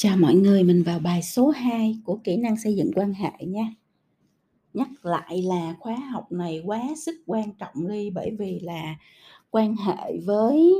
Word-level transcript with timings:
Chào 0.00 0.16
mọi 0.16 0.34
người, 0.34 0.62
mình 0.62 0.82
vào 0.82 0.98
bài 0.98 1.22
số 1.22 1.48
2 1.48 2.00
của 2.04 2.18
kỹ 2.24 2.36
năng 2.36 2.56
xây 2.56 2.74
dựng 2.76 2.90
quan 2.94 3.12
hệ 3.12 3.30
nha. 3.46 3.74
Nhắc 4.74 4.88
lại 5.02 5.42
là 5.42 5.74
khóa 5.80 5.94
học 5.94 6.32
này 6.32 6.62
quá 6.64 6.82
sức 6.96 7.14
quan 7.26 7.52
trọng 7.52 7.88
đi 7.88 8.10
bởi 8.10 8.30
vì 8.38 8.60
là 8.60 8.96
quan 9.50 9.76
hệ 9.76 10.18
với 10.26 10.74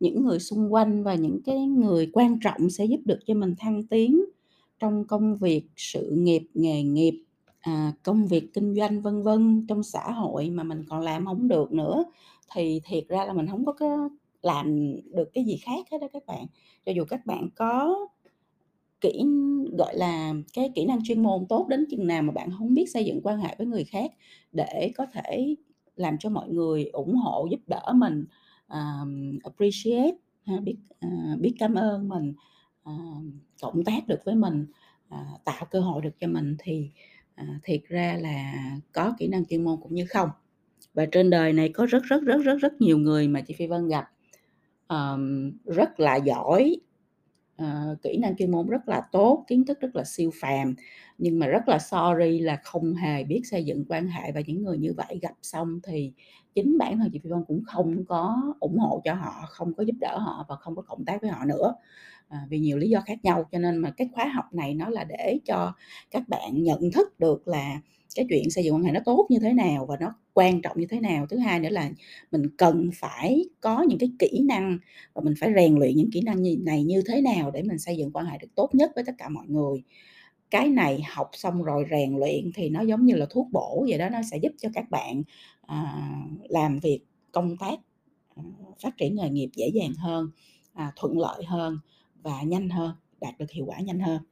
những 0.00 0.24
người 0.24 0.38
xung 0.38 0.72
quanh 0.72 1.02
và 1.02 1.14
những 1.14 1.40
cái 1.44 1.66
người 1.66 2.10
quan 2.12 2.40
trọng 2.40 2.70
sẽ 2.70 2.84
giúp 2.84 3.00
được 3.04 3.18
cho 3.26 3.34
mình 3.34 3.54
thăng 3.58 3.82
tiến 3.82 4.24
trong 4.78 5.04
công 5.06 5.36
việc, 5.36 5.66
sự 5.76 6.10
nghiệp, 6.10 6.42
nghề 6.54 6.82
nghiệp, 6.82 7.22
à, 7.60 7.92
công 8.02 8.26
việc 8.26 8.54
kinh 8.54 8.74
doanh 8.74 9.02
vân 9.02 9.22
vân 9.22 9.66
trong 9.68 9.82
xã 9.82 10.10
hội 10.10 10.50
mà 10.50 10.62
mình 10.62 10.84
còn 10.88 11.00
làm 11.00 11.26
không 11.26 11.48
được 11.48 11.72
nữa 11.72 12.04
thì 12.54 12.80
thiệt 12.84 13.04
ra 13.08 13.24
là 13.24 13.32
mình 13.32 13.46
không 13.46 13.64
có 13.64 13.72
cái 13.72 13.88
làm 14.42 14.92
được 15.12 15.30
cái 15.34 15.44
gì 15.44 15.56
khác 15.56 15.86
hết 15.92 15.98
đó 16.00 16.06
các 16.12 16.26
bạn. 16.26 16.46
Cho 16.86 16.92
dù 16.92 17.04
các 17.04 17.26
bạn 17.26 17.48
có 17.56 17.96
kỹ 19.04 19.24
gọi 19.78 19.96
là, 19.96 20.34
cái 20.52 20.70
kỹ 20.74 20.84
năng 20.84 21.04
chuyên 21.04 21.22
môn 21.22 21.46
tốt 21.48 21.66
đến 21.68 21.86
chừng 21.90 22.06
nào 22.06 22.22
mà 22.22 22.32
bạn 22.32 22.50
không 22.58 22.74
biết 22.74 22.90
xây 22.90 23.04
dựng 23.04 23.20
quan 23.22 23.38
hệ 23.38 23.54
với 23.58 23.66
người 23.66 23.84
khác 23.84 24.10
để 24.52 24.92
có 24.96 25.06
thể 25.12 25.54
làm 25.96 26.18
cho 26.18 26.30
mọi 26.30 26.48
người 26.48 26.84
ủng 26.84 27.14
hộ, 27.14 27.46
giúp 27.50 27.60
đỡ 27.66 27.92
mình, 27.94 28.24
ờm, 28.66 29.38
appreciate 29.44 30.16
ha, 30.46 30.60
biết, 30.60 30.76
uh, 31.06 31.40
biết 31.40 31.54
cảm 31.58 31.74
ơn 31.74 32.08
mình, 32.08 32.34
uh, 32.90 33.24
cộng 33.62 33.84
tác 33.84 34.08
được 34.08 34.20
với 34.24 34.34
mình, 34.34 34.66
uh, 35.08 35.44
tạo 35.44 35.66
cơ 35.70 35.80
hội 35.80 36.02
được 36.02 36.20
cho 36.20 36.26
mình 36.26 36.56
thì, 36.58 36.90
uh, 37.40 37.62
thiệt 37.62 37.80
ra 37.88 38.18
là 38.20 38.54
có 38.92 39.14
kỹ 39.18 39.28
năng 39.28 39.46
chuyên 39.46 39.64
môn 39.64 39.78
cũng 39.82 39.94
như 39.94 40.06
không. 40.06 40.28
Và 40.94 41.06
trên 41.06 41.30
đời 41.30 41.52
này 41.52 41.68
có 41.68 41.86
rất, 41.86 42.02
rất, 42.02 42.22
rất, 42.22 42.38
rất, 42.44 42.58
rất 42.60 42.80
nhiều 42.80 42.98
người 42.98 43.28
mà 43.28 43.40
chị 43.40 43.54
Phi 43.54 43.66
Vân 43.66 43.88
gặp, 43.88 44.10
um, 44.88 45.52
rất 45.64 46.00
là 46.00 46.16
giỏi 46.16 46.76
uh, 47.62 48.02
kỹ 48.02 48.16
năng 48.16 48.36
chuyên 48.36 48.50
môn 48.50 48.66
rất 48.66 48.88
là 48.88 49.02
tốt, 49.12 49.44
kiến 49.48 49.64
thức 49.64 49.80
rất 49.80 49.96
là 49.96 50.04
siêu 50.04 50.30
phàm, 50.40 50.74
nhưng 51.18 51.38
mà 51.38 51.46
rất 51.46 51.68
là 51.68 51.78
sorry 51.78 52.38
là 52.38 52.60
không 52.64 52.94
hề 52.94 53.24
biết 53.24 53.42
xây 53.44 53.64
dựng 53.64 53.84
quan 53.88 54.08
hệ 54.08 54.32
và 54.32 54.40
những 54.46 54.62
người 54.62 54.78
như 54.78 54.92
vậy 54.96 55.18
gặp 55.22 55.34
xong 55.42 55.80
thì 55.82 56.12
chính 56.54 56.78
bản 56.78 56.98
thân 56.98 57.10
chị 57.12 57.18
Phi 57.18 57.30
Vân 57.30 57.44
cũng 57.48 57.62
không 57.66 58.04
có 58.04 58.54
ủng 58.60 58.78
hộ 58.78 59.00
cho 59.04 59.14
họ, 59.14 59.32
không 59.48 59.74
có 59.74 59.82
giúp 59.82 59.96
đỡ 60.00 60.18
họ 60.18 60.46
và 60.48 60.56
không 60.56 60.76
có 60.76 60.82
cộng 60.82 61.04
tác 61.04 61.20
với 61.22 61.30
họ 61.30 61.44
nữa. 61.44 61.74
À, 62.28 62.46
vì 62.48 62.58
nhiều 62.58 62.78
lý 62.78 62.88
do 62.88 63.00
khác 63.06 63.18
nhau 63.24 63.48
cho 63.52 63.58
nên 63.58 63.76
mà 63.76 63.90
cái 63.90 64.08
khóa 64.12 64.24
học 64.26 64.44
này 64.52 64.74
nó 64.74 64.88
là 64.88 65.04
để 65.04 65.38
cho 65.44 65.72
các 66.10 66.28
bạn 66.28 66.62
nhận 66.62 66.90
thức 66.90 67.20
được 67.20 67.48
là 67.48 67.80
cái 68.14 68.26
chuyện 68.30 68.50
xây 68.50 68.64
dựng 68.64 68.74
quan 68.74 68.82
hệ 68.84 68.92
nó 68.92 69.00
tốt 69.04 69.26
như 69.30 69.38
thế 69.38 69.52
nào 69.52 69.86
và 69.86 69.96
nó 70.00 70.14
quan 70.34 70.62
trọng 70.62 70.80
như 70.80 70.86
thế 70.90 71.00
nào. 71.00 71.26
Thứ 71.30 71.38
hai 71.38 71.60
nữa 71.60 71.68
là 71.68 71.90
mình 72.32 72.42
cần 72.58 72.90
phải 72.94 73.44
có 73.60 73.82
những 73.88 73.98
cái 73.98 74.10
kỹ 74.18 74.40
năng 74.48 74.78
và 75.14 75.22
mình 75.24 75.34
phải 75.40 75.52
rèn 75.56 75.74
luyện 75.76 75.96
những 75.96 76.10
kỹ 76.12 76.20
năng 76.20 76.42
như 76.42 76.56
này 76.60 76.84
như 76.84 77.02
thế 77.06 77.20
nào 77.20 77.50
để 77.50 77.62
mình 77.62 77.78
xây 77.78 77.96
dựng 77.96 78.10
quan 78.12 78.26
hệ 78.26 78.38
được 78.38 78.48
tốt 78.54 78.70
nhất 78.74 78.90
với 78.94 79.04
tất 79.04 79.12
cả 79.18 79.28
mọi 79.28 79.46
người. 79.48 79.82
Cái 80.50 80.68
này 80.68 81.02
học 81.14 81.30
xong 81.32 81.62
rồi 81.62 81.84
rèn 81.90 82.16
luyện 82.16 82.50
thì 82.54 82.70
nó 82.70 82.82
giống 82.82 83.06
như 83.06 83.14
là 83.14 83.26
thuốc 83.30 83.46
bổ 83.52 83.86
vậy 83.88 83.98
đó, 83.98 84.08
nó 84.08 84.18
sẽ 84.30 84.36
giúp 84.36 84.52
cho 84.58 84.68
các 84.74 84.90
bạn, 84.90 85.22
à, 85.66 86.08
làm 86.48 86.78
việc, 86.78 87.00
công 87.32 87.56
tác, 87.56 87.78
à, 88.36 88.42
phát 88.82 88.96
triển 88.98 89.16
nghề 89.16 89.30
nghiệp 89.30 89.50
dễ 89.56 89.68
dàng 89.74 89.92
hơn, 89.98 90.30
à, 90.72 90.92
thuận 90.96 91.18
lợi 91.18 91.44
hơn 91.44 91.78
và 92.22 92.42
nhanh 92.42 92.68
hơn, 92.70 92.92
đạt 93.20 93.38
được 93.38 93.50
hiệu 93.50 93.64
quả 93.66 93.80
nhanh 93.80 94.00
hơn. 94.00 94.22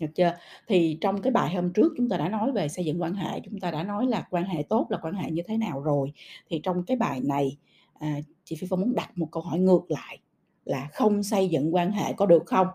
Được 0.00 0.06
chưa? 0.14 0.34
Thì 0.66 0.98
trong 1.00 1.22
cái 1.22 1.30
bài 1.30 1.54
hôm 1.54 1.72
trước 1.72 1.92
chúng 1.96 2.08
ta 2.08 2.16
đã 2.16 2.28
nói 2.28 2.52
về 2.52 2.68
xây 2.68 2.84
dựng 2.84 3.02
quan 3.02 3.14
hệ, 3.14 3.40
chúng 3.40 3.60
ta 3.60 3.70
đã 3.70 3.82
nói 3.82 4.06
là 4.06 4.26
quan 4.30 4.44
hệ 4.44 4.62
tốt 4.62 4.86
là 4.90 4.98
quan 5.02 5.14
hệ 5.14 5.30
như 5.30 5.42
thế 5.46 5.56
nào 5.56 5.80
rồi. 5.80 6.12
Thì 6.50 6.60
trong 6.62 6.84
cái 6.84 6.96
bài 6.96 7.20
này, 7.24 7.56
à, 7.98 8.16
chị 8.44 8.56
Phi 8.56 8.66
Phong 8.70 8.80
muốn 8.80 8.94
đặt 8.94 9.18
một 9.18 9.28
câu 9.32 9.42
hỏi 9.42 9.58
ngược 9.58 9.90
lại 9.90 10.18
là 10.64 10.88
không 10.92 11.22
xây 11.22 11.48
dựng 11.48 11.74
quan 11.74 11.92
hệ 11.92 12.12
có 12.12 12.26
được 12.26 12.42
không? 12.46 12.66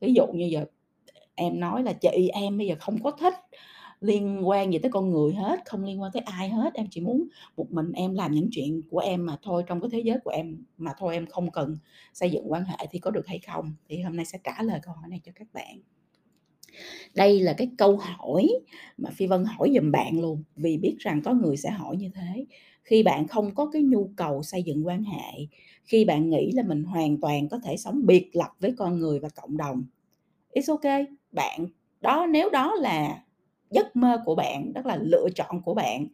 Ví 0.00 0.14
dụ 0.14 0.26
như 0.26 0.46
giờ 0.46 0.64
em 1.34 1.60
nói 1.60 1.82
là 1.82 1.92
chị 1.92 2.28
em 2.32 2.58
bây 2.58 2.66
giờ 2.66 2.74
không 2.80 3.02
có 3.02 3.10
thích 3.10 3.34
liên 4.00 4.48
quan 4.48 4.72
gì 4.72 4.78
tới 4.78 4.90
con 4.92 5.10
người 5.10 5.34
hết, 5.34 5.60
không 5.64 5.84
liên 5.84 6.00
quan 6.02 6.12
tới 6.12 6.22
ai 6.22 6.48
hết, 6.48 6.74
em 6.74 6.86
chỉ 6.90 7.00
muốn 7.00 7.28
một 7.56 7.66
mình 7.72 7.92
em 7.92 8.14
làm 8.14 8.32
những 8.32 8.48
chuyện 8.52 8.82
của 8.90 8.98
em 8.98 9.26
mà 9.26 9.36
thôi, 9.42 9.64
trong 9.66 9.80
cái 9.80 9.90
thế 9.92 10.00
giới 10.00 10.18
của 10.24 10.30
em 10.30 10.64
mà 10.78 10.92
thôi, 10.98 11.14
em 11.14 11.26
không 11.26 11.50
cần 11.50 11.76
xây 12.12 12.30
dựng 12.30 12.52
quan 12.52 12.64
hệ 12.64 12.86
thì 12.90 12.98
có 12.98 13.10
được 13.10 13.26
hay 13.26 13.38
không? 13.38 13.74
Thì 13.88 14.00
hôm 14.00 14.16
nay 14.16 14.24
sẽ 14.24 14.38
trả 14.44 14.62
lời 14.62 14.80
câu 14.82 14.94
hỏi 14.94 15.08
này 15.08 15.20
cho 15.24 15.32
các 15.34 15.48
bạn. 15.52 15.80
Đây 17.14 17.40
là 17.40 17.52
cái 17.52 17.70
câu 17.78 17.96
hỏi 17.96 18.48
mà 18.98 19.10
Phi 19.10 19.26
Vân 19.26 19.44
hỏi 19.44 19.72
giùm 19.74 19.90
bạn 19.92 20.20
luôn, 20.20 20.42
vì 20.56 20.78
biết 20.78 20.96
rằng 20.98 21.22
có 21.24 21.32
người 21.34 21.56
sẽ 21.56 21.70
hỏi 21.70 21.96
như 21.96 22.10
thế. 22.14 22.46
Khi 22.84 23.02
bạn 23.02 23.26
không 23.28 23.54
có 23.54 23.66
cái 23.72 23.82
nhu 23.82 24.10
cầu 24.16 24.42
xây 24.42 24.62
dựng 24.62 24.86
quan 24.86 25.04
hệ, 25.04 25.46
khi 25.84 26.04
bạn 26.04 26.30
nghĩ 26.30 26.52
là 26.52 26.62
mình 26.62 26.84
hoàn 26.84 27.20
toàn 27.20 27.48
có 27.48 27.58
thể 27.64 27.76
sống 27.76 28.06
biệt 28.06 28.30
lập 28.36 28.50
với 28.60 28.74
con 28.78 28.98
người 28.98 29.18
và 29.20 29.28
cộng 29.28 29.56
đồng, 29.56 29.84
it's 30.54 30.72
ok 30.76 31.06
bạn 31.32 31.66
đó 32.00 32.26
nếu 32.30 32.50
đó 32.50 32.74
là 32.80 33.24
giấc 33.70 33.96
mơ 33.96 34.22
của 34.24 34.34
bạn, 34.34 34.72
đó 34.72 34.82
là 34.84 34.96
lựa 34.96 35.28
chọn 35.36 35.62
của 35.62 35.74
bạn, 35.74 36.06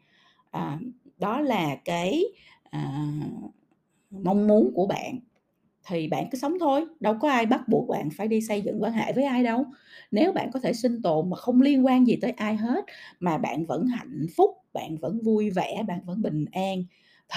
à, 0.51 0.79
đó 1.19 1.41
là 1.41 1.77
cái, 1.85 2.25
à, 2.71 3.05
mong 4.11 4.47
muốn 4.49 4.73
của 4.75 4.87
bạn 4.87 5.19
thì 5.91 6.09
bạn 6.09 6.25
cứ 6.31 6.39
sống 6.39 6.59
thôi, 6.61 6.87
đâu 7.01 7.17
có 7.21 7.31
ai 7.31 7.47
bắt 7.47 7.69
buộc 7.69 7.89
bạn 7.89 8.09
phải 8.11 8.29
đi 8.29 8.41
xây 8.41 8.61
dựng 8.63 8.83
quan 8.83 8.93
hệ 8.93 9.13
với 9.13 9.25
ai 9.25 9.45
đâu. 9.45 9.65
Nếu 10.11 10.33
bạn 10.33 10.51
có 10.53 10.61
thể 10.61 10.73
sinh 10.73 11.03
tồn 11.03 11.31
mà 11.31 11.37
không 11.37 11.63
liên 11.63 11.87
quan 11.87 12.07
gì 12.07 12.17
tới 12.17 12.31
ai 12.31 12.57
hết, 12.57 12.85
mà 13.21 13.39
bạn 13.39 13.67
vẫn 13.67 13.87
hạnh 13.87 14.27
phúc, 14.37 14.51
bạn 14.73 14.97
vẫn 14.97 15.21
vui 15.23 15.51
vẻ, 15.51 15.83
bạn 15.89 16.01
vẫn 16.07 16.23
bình 16.23 16.45
an, 16.53 16.85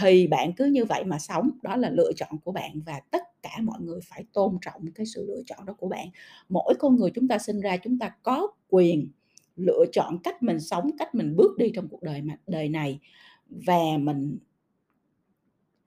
thì 0.02 0.28
bạn 0.28 0.53
cứ 0.53 0.66
như 0.66 0.86
vậy 0.86 1.03
mà 1.03 1.19
sống, 1.19 1.50
đó 1.63 1.75
là 1.75 1.90
lựa 1.90 2.12
chọn 2.16 2.40
của 2.44 2.52
bạn 2.52 2.81
và 2.86 3.00
tất 3.12 3.42
cả 3.42 3.58
mọi 3.63 3.81
người 3.81 4.00
phải 4.03 4.24
tôn 4.34 4.58
trọng 4.62 4.92
cái 4.96 5.06
sự 5.06 5.25
lựa 5.28 5.42
chọn 5.46 5.66
đó 5.66 5.74
của 5.78 5.88
bạn. 5.88 6.08
Mỗi 6.50 6.74
con 6.80 6.96
người 6.96 7.12
chúng 7.16 7.28
ta 7.28 7.38
sinh 7.38 7.62
ra 7.62 7.78
chúng 7.78 8.00
ta 8.00 8.12
có 8.24 8.47
quyền 8.69 9.08
lựa 9.56 9.86
chọn 9.92 10.19
cách 10.24 10.44
mình 10.44 10.59
sống, 10.59 10.97
cách 10.97 11.16
mình 11.16 11.36
bước 11.36 11.58
đi 11.58 11.72
trong 11.75 11.88
cuộc 11.88 12.03
đời 12.03 12.22
mà 12.22 12.34
đời 12.47 12.69
này 12.69 13.00
và 13.50 13.97
mình 14.00 14.38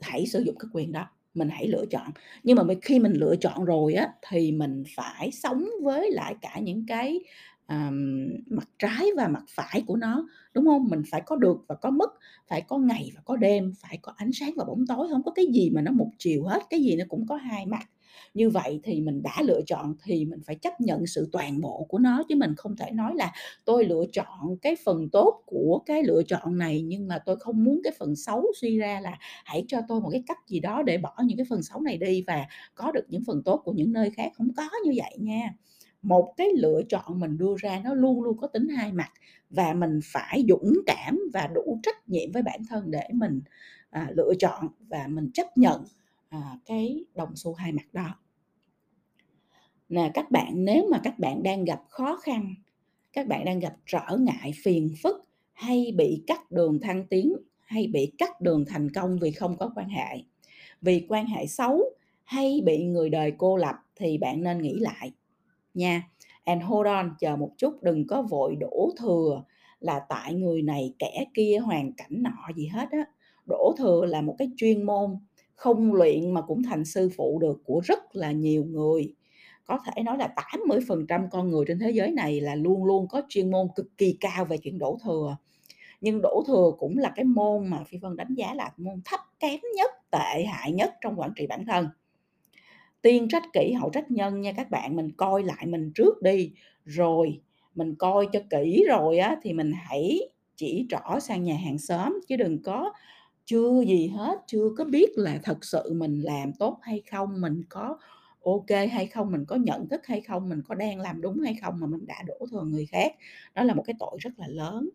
hãy 0.01 0.27
sử 0.27 0.41
dụng 0.41 0.57
cái 0.59 0.69
quyền 0.73 0.93
đó 0.93 1.09
mình 1.37 1.49
hãy 1.49 1.69
lựa 1.69 1.85
chọn. 1.91 2.11
Nhưng 2.43 2.57
mà 2.57 2.63
khi 2.83 2.99
mình 2.99 3.13
lựa 3.13 3.37
chọn 3.37 3.65
rồi 3.65 3.95
á, 3.95 4.09
thì 4.31 4.53
mình 4.53 4.83
phải 4.97 5.31
sống 5.33 5.65
với 5.83 6.11
lại 6.11 6.35
cả 6.43 6.59
những 6.63 6.85
cái 6.89 7.21
um, 7.69 8.29
mặt 8.51 8.69
trái 8.79 9.07
và 9.17 9.29
mặt 9.29 9.45
phải 9.49 9.83
của 9.87 9.97
nó 9.97 10.29
đúng 10.55 10.67
không? 10.67 10.89
Mình 10.91 11.03
phải 11.11 11.23
có 11.27 11.37
được 11.37 11.57
và 11.69 11.75
có 11.75 11.91
mất 11.91 12.11
phải 12.49 12.61
có 12.63 12.79
ngày 12.79 13.13
và 13.15 13.21
có 13.25 13.37
đêm 13.37 13.73
phải 13.81 13.99
có 14.03 14.13
ánh 14.17 14.31
sáng 14.33 14.51
và 14.57 14.65
bóng 14.65 14.87
tối 14.89 15.09
không 15.11 15.23
có 15.23 15.31
cái 15.31 15.47
gì 15.53 15.71
mà 15.71 15.81
nó 15.83 15.93
một 15.93 16.11
chiều 16.19 16.45
hết 16.45 16.63
cái 16.71 16.81
gì 16.83 16.97
nó 16.97 17.05
cũng 17.09 17.27
có 17.27 17.37
hai 17.37 17.67
mặt. 17.67 17.87
Như 18.35 18.51
vậy 18.51 18.81
thì 18.85 19.01
mình 19.01 19.23
đã 19.23 19.37
lựa 19.45 19.61
chọn 19.67 19.95
thì 20.05 20.25
mình 20.25 20.41
phải 20.47 20.55
chấp 20.57 20.81
nhận 20.81 21.07
sự 21.07 21.29
toàn 21.33 21.61
bộ 21.61 21.87
của 21.89 21.99
nó 21.99 22.23
chứ 22.29 22.35
mình 22.37 22.55
không 22.57 22.77
thể 22.77 22.91
nói 22.91 23.13
là 23.15 23.33
tôi 23.65 23.85
lựa 23.85 24.05
chọn 24.13 24.57
cái 24.63 24.77
phần 24.85 25.09
tốt 25.13 25.43
của 25.47 25.83
cái 25.87 26.03
lựa 26.05 26.23
chọn 26.29 26.59
này 26.59 26.83
nhưng 26.83 27.09
mà 27.09 27.19
tôi 27.27 27.37
không 27.41 27.65
muốn 27.65 27.81
cái 27.85 27.93
phần 27.99 28.17
xấu 28.17 28.45
suy 28.61 28.79
ra 28.79 29.01
là 29.01 29.19
hãy 29.45 29.65
cho 29.69 29.81
tôi 29.89 30.01
một 30.01 30.09
cái 30.13 30.23
cách 30.27 30.39
gì 30.49 30.61
đó 30.61 30.83
để 30.83 30.99
bỏ 30.99 31.15
những 31.25 31.37
cái 31.39 31.47
phần 31.51 31.63
xấu 31.63 31.81
này 31.81 31.97
đi 31.97 32.25
và 32.27 32.47
có 32.75 32.93
được 32.93 33.05
những 33.09 33.23
phần 33.27 33.43
tốt 33.45 33.63
của 33.65 33.73
những 33.73 33.93
nơi 33.93 34.11
khác. 34.11 34.33
Không 34.35 34.49
có 34.57 34.69
như 34.85 34.93
vậy 34.97 35.17
nha 35.21 35.55
một 36.07 36.35
cái 36.37 36.49
lựa 36.57 36.83
chọn 36.89 37.21
mình 37.21 37.39
đưa 37.39 37.55
ra 37.59 37.81
nó 37.85 37.95
luôn 37.95 38.23
luôn 38.23 38.37
có 38.37 38.47
tính 38.47 38.69
hai 38.69 38.93
mặt 38.93 39.13
và 39.51 39.75
mình 39.75 40.01
phải 40.05 40.45
dũng 40.49 40.73
cảm 40.87 41.21
và 41.33 41.47
đủ 41.55 41.81
trách 41.83 42.09
nhiệm 42.09 42.33
với 42.33 42.43
bản 42.43 42.61
thân 42.69 42.91
để 42.91 43.09
mình 43.13 43.41
à, 43.91 44.11
lựa 44.17 44.33
chọn 44.39 44.69
và 44.89 45.07
mình 45.07 45.31
chấp 45.35 45.59
nhận 45.59 45.85
à, 46.29 46.59
cái 46.67 47.05
đồng 47.15 47.37
xu 47.37 47.55
hai 47.55 47.73
mặt 47.73 47.87
đó. 47.93 48.09
Nè 49.89 50.11
các 50.15 50.31
bạn 50.31 50.65
nếu 50.65 50.89
mà 50.91 51.01
các 51.05 51.19
bạn 51.19 51.43
đang 51.43 51.65
gặp 51.65 51.83
khó 51.89 52.17
khăn 52.17 52.55
các 53.13 53.27
bạn 53.27 53.45
đang 53.45 53.59
gặp 53.59 53.77
trở 53.87 54.17
ngại 54.19 54.53
phiền 54.63 54.95
phức 55.03 55.17
hay 55.53 55.93
bị 55.97 56.23
cắt 56.27 56.51
đường 56.51 56.81
thăng 56.81 57.07
tiến 57.07 57.33
hay 57.61 57.87
bị 57.87 58.13
cắt 58.19 58.41
đường 58.41 58.65
thành 58.69 58.91
công 58.91 59.19
vì 59.19 59.31
không 59.31 59.57
có 59.59 59.71
quan 59.75 59.89
hệ 59.89 60.23
vì 60.83 61.07
quan 61.09 61.27
hệ 61.27 61.47
xấu 61.47 61.85
hay 62.25 62.61
bị 62.65 62.85
người 62.85 63.11
đời 63.11 63.33
cô 63.39 63.57
lập 63.57 63.75
thì 63.97 64.19
bạn 64.19 64.43
nên 64.43 64.63
nghĩ 64.63 64.75
lại 64.75 65.13
nha. 65.77 66.03
And 66.45 66.63
hold 66.63 66.87
on, 66.87 67.15
chờ 67.19 67.37
một 67.37 67.51
chút, 67.57 67.83
đừng 67.83 68.07
có 68.07 68.23
vội 68.23 68.57
đổ 68.57 68.91
thừa 68.99 69.43
là 69.81 70.01
tại 70.09 70.35
người 70.35 70.63
này, 70.63 70.95
kẻ 70.99 71.25
kia, 71.35 71.59
hoàn 71.59 71.93
cảnh 71.93 72.23
nọ 72.23 72.49
gì 72.57 72.67
hết 72.67 72.89
á. 72.91 73.05
Đổ 73.47 73.75
thừa 73.79 74.05
là 74.05 74.21
một 74.21 74.35
cái 74.39 74.51
chuyên 74.57 74.83
môn 74.83 75.19
không 75.55 75.93
luyện 75.95 76.35
mà 76.35 76.43
cũng 76.43 76.63
thành 76.63 76.85
sư 76.85 77.11
phụ 77.17 77.39
được 77.39 77.63
của 77.65 77.81
rất 77.85 78.17
là 78.17 78.33
nhiều 78.33 78.65
người. 78.65 79.15
Có 79.65 79.79
thể 79.87 80.03
nói 80.03 80.19
là 80.19 80.35
80% 80.37 81.29
con 81.31 81.51
người 81.51 81.65
trên 81.69 81.79
thế 81.79 81.91
giới 81.91 82.11
này 82.11 82.41
là 82.41 82.55
luôn 82.55 82.85
luôn 82.85 83.09
có 83.09 83.23
chuyên 83.29 83.51
môn 83.51 83.69
cực 83.77 83.99
kỳ 83.99 84.17
cao 84.21 84.45
về 84.45 84.59
chuyện 84.59 84.79
đổ 84.79 84.99
thừa. 85.05 85.37
Nhưng 86.01 86.21
đổ 86.23 86.45
thừa 86.47 86.73
cũng 86.79 86.99
là 86.99 87.13
cái 87.17 87.25
môn 87.25 87.67
mà 87.67 87.85
phi 87.85 87.99
vân 87.99 88.17
đánh 88.17 88.35
giá 88.35 88.55
là 88.55 88.73
môn 88.77 89.01
thấp 89.05 89.21
kém 89.41 89.61
nhất, 89.77 89.91
tệ 90.11 90.45
hại 90.45 90.73
nhất 90.73 90.95
trong 91.01 91.21
quản 91.21 91.31
trị 91.37 91.47
bản 91.47 91.65
thân 91.67 91.89
tiên 93.03 93.29
trách 93.29 93.43
kỹ, 93.53 93.73
hậu 93.73 93.91
trách 93.91 94.11
nhân 94.11 94.41
nha 94.41 94.53
các 94.53 94.71
bạn, 94.71 94.97
mình 94.97 95.11
coi 95.17 95.43
lại 95.43 95.67
mình 95.67 95.93
trước 95.95 96.23
đi. 96.23 96.53
Rồi, 96.85 97.41
mình 97.75 97.95
coi 97.95 98.29
cho 98.33 98.41
kỹ 98.51 98.85
rồi 98.89 99.19
á, 99.19 99.37
thì 99.43 99.53
mình 99.53 99.73
hãy 99.73 100.21
chỉ 100.57 100.87
trỏ 100.89 101.21
sang 101.21 101.45
nhà 101.45 101.57
hàng 101.57 101.79
xóm, 101.79 102.21
chứ 102.29 102.37
đừng 102.37 102.63
có, 102.63 102.93
chưa 103.45 103.83
gì 103.87 104.07
hết, 104.09 104.39
chưa 104.47 104.69
có 104.77 104.85
biết 104.85 105.11
là 105.17 105.39
thật 105.43 105.65
sự 105.65 105.93
mình 105.93 106.21
làm 106.21 106.53
tốt 106.53 106.79
hay 106.83 107.03
không, 107.11 107.41
mình 107.41 107.63
có 107.69 107.99
ok 108.45 108.71
hay 108.91 109.07
không, 109.07 109.31
mình 109.31 109.45
có 109.45 109.57
nhận 109.57 109.89
thức 109.89 110.07
hay 110.07 110.21
không, 110.21 110.49
mình 110.49 110.63
có 110.69 110.75
đang 110.75 111.01
làm 111.01 111.21
đúng 111.21 111.41
hay 111.41 111.55
không 111.63 111.75
mà 111.81 111.87
mình 111.87 112.07
đã 112.07 112.23
đổ 112.27 112.47
thừa 112.51 112.63
người 112.63 112.87
khác. 112.87 113.13
Đó 113.55 113.63
là 113.63 113.75
một 113.75 113.83
cái 113.87 113.95
tội 113.99 114.17
rất 114.21 114.31
là 114.37 114.47
lớn. 114.49 114.89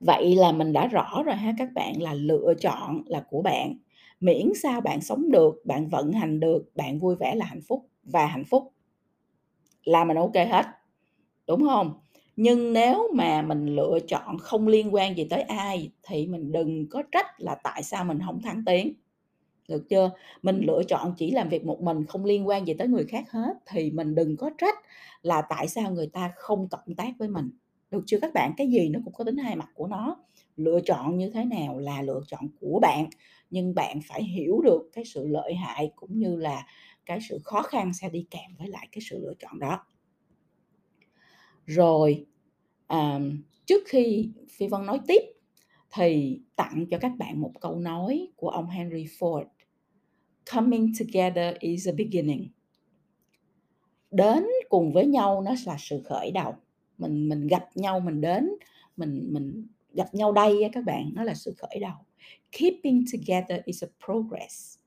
Vậy 0.00 0.36
là 0.36 0.52
mình 0.52 0.72
đã 0.72 0.86
rõ 0.86 1.22
rồi 1.26 1.36
ha 1.36 1.54
các 1.58 1.68
bạn, 1.74 2.02
là 2.02 2.14
lựa 2.14 2.54
chọn 2.60 3.02
là 3.06 3.24
của 3.30 3.42
bạn 3.42 3.74
miễn 4.20 4.52
sao 4.62 4.80
bạn 4.80 5.00
sống 5.00 5.30
được, 5.30 5.62
bạn 5.64 5.88
vận 5.88 6.12
hành 6.12 6.40
được, 6.40 6.70
bạn 6.74 6.98
vui 6.98 7.16
vẻ 7.16 7.34
là 7.34 7.44
hạnh 7.46 7.62
phúc 7.68 7.88
và 8.02 8.26
hạnh 8.26 8.44
phúc. 8.44 8.72
Là 9.84 10.04
mình 10.04 10.16
ok 10.16 10.34
hết, 10.34 10.66
đúng 11.46 11.68
không? 11.68 12.00
Nhưng 12.36 12.72
nếu 12.72 13.08
mà 13.14 13.42
mình 13.42 13.66
lựa 13.66 13.98
chọn 14.08 14.38
không 14.38 14.68
liên 14.68 14.94
quan 14.94 15.16
gì 15.16 15.24
tới 15.30 15.42
ai 15.42 15.90
thì 16.02 16.26
mình 16.26 16.52
đừng 16.52 16.88
có 16.90 17.02
trách 17.12 17.26
là 17.38 17.54
tại 17.64 17.82
sao 17.82 18.04
mình 18.04 18.18
không 18.26 18.42
thắng 18.42 18.62
tiếng 18.66 18.94
được 19.68 19.88
chưa? 19.88 20.10
Mình 20.42 20.60
lựa 20.66 20.82
chọn 20.88 21.14
chỉ 21.16 21.30
làm 21.30 21.48
việc 21.48 21.64
một 21.64 21.80
mình, 21.82 22.06
không 22.06 22.24
liên 22.24 22.48
quan 22.48 22.66
gì 22.66 22.74
tới 22.74 22.88
người 22.88 23.04
khác 23.04 23.30
hết 23.30 23.52
thì 23.66 23.90
mình 23.90 24.14
đừng 24.14 24.36
có 24.36 24.50
trách 24.58 24.74
là 25.22 25.42
tại 25.42 25.68
sao 25.68 25.90
người 25.90 26.06
ta 26.06 26.32
không 26.36 26.68
cộng 26.68 26.94
tác 26.96 27.12
với 27.18 27.28
mình. 27.28 27.50
Được 27.90 28.02
chưa 28.06 28.20
các 28.20 28.34
bạn? 28.34 28.52
Cái 28.56 28.68
gì 28.70 28.88
nó 28.88 29.00
cũng 29.04 29.14
có 29.14 29.24
tính 29.24 29.36
hai 29.36 29.56
mặt 29.56 29.68
của 29.74 29.86
nó. 29.86 30.16
Lựa 30.56 30.80
chọn 30.80 31.18
như 31.18 31.30
thế 31.30 31.44
nào 31.44 31.78
là 31.78 32.02
lựa 32.02 32.20
chọn 32.28 32.48
của 32.60 32.78
bạn 32.82 33.06
nhưng 33.50 33.74
bạn 33.74 34.00
phải 34.08 34.24
hiểu 34.24 34.60
được 34.64 34.90
cái 34.92 35.04
sự 35.04 35.26
lợi 35.26 35.54
hại 35.54 35.92
cũng 35.96 36.18
như 36.18 36.36
là 36.36 36.66
cái 37.06 37.18
sự 37.28 37.38
khó 37.44 37.62
khăn 37.62 37.92
sẽ 37.94 38.08
đi 38.08 38.26
kèm 38.30 38.56
với 38.58 38.68
lại 38.68 38.88
cái 38.92 39.02
sự 39.10 39.18
lựa 39.18 39.34
chọn 39.38 39.58
đó. 39.58 39.86
Rồi 41.66 42.26
à, 42.86 43.20
trước 43.66 43.82
khi 43.86 44.30
phi 44.50 44.68
vân 44.68 44.86
nói 44.86 45.00
tiếp 45.06 45.22
thì 45.94 46.40
tặng 46.56 46.86
cho 46.90 46.98
các 46.98 47.12
bạn 47.18 47.40
một 47.40 47.52
câu 47.60 47.76
nói 47.76 48.28
của 48.36 48.48
ông 48.48 48.66
henry 48.66 49.04
ford 49.04 49.44
coming 50.54 50.92
together 50.98 51.54
is 51.60 51.88
a 51.88 51.92
beginning. 51.92 52.48
Đến 54.10 54.46
cùng 54.68 54.92
với 54.92 55.06
nhau 55.06 55.40
nó 55.40 55.54
là 55.66 55.76
sự 55.78 56.02
khởi 56.04 56.30
đầu. 56.30 56.54
Mình 56.98 57.28
mình 57.28 57.46
gặp 57.46 57.68
nhau 57.74 58.00
mình 58.00 58.20
đến 58.20 58.48
mình 58.96 59.28
mình 59.32 59.66
gặp 59.92 60.14
nhau 60.14 60.32
đây 60.32 60.70
các 60.72 60.84
bạn 60.84 61.10
nó 61.14 61.24
là 61.24 61.34
sự 61.34 61.54
khởi 61.58 61.78
đầu. 61.80 61.96
Keeping 62.52 63.04
together 63.12 63.64
is 63.64 63.84
a 63.84 63.88
progress. 64.06 64.78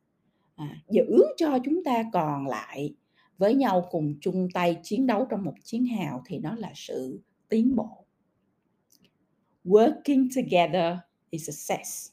À, 0.55 0.81
giữ 0.89 1.23
cho 1.37 1.59
chúng 1.65 1.83
ta 1.83 2.03
còn 2.13 2.47
lại 2.47 2.95
với 3.37 3.55
nhau 3.55 3.87
cùng 3.91 4.15
chung 4.21 4.47
tay 4.53 4.77
chiến 4.83 5.07
đấu 5.07 5.25
trong 5.29 5.43
một 5.43 5.53
chiến 5.63 5.85
hào 5.85 6.21
thì 6.25 6.39
nó 6.39 6.55
là 6.55 6.71
sự 6.75 7.21
tiến 7.49 7.75
bộ. 7.75 8.05
Working 9.65 10.27
together 10.35 10.97
is 11.29 11.49
success. 11.49 12.11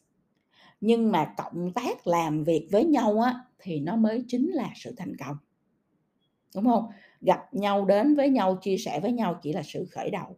Nhưng 0.81 1.13
mà 1.13 1.35
cộng 1.37 1.73
tác 1.73 2.07
làm 2.07 2.45
việc 2.45 2.69
với 2.71 2.85
nhau 2.85 3.21
á 3.21 3.35
thì 3.59 3.81
nó 3.81 3.97
mới 3.97 4.25
chính 4.29 4.51
là 4.51 4.73
sự 4.77 4.95
thành 4.97 5.17
công. 5.17 5.37
Đúng 6.55 6.65
không? 6.65 6.85
Gặp 7.21 7.55
nhau 7.55 7.85
đến 7.85 8.15
với 8.15 8.29
nhau 8.29 8.59
chia 8.63 8.77
sẻ 8.79 9.01
với 9.01 9.13
nhau 9.13 9.41
chỉ 9.43 9.53
là 9.53 9.63
sự 9.63 9.87
khởi 9.91 10.11
đầu 10.11 10.37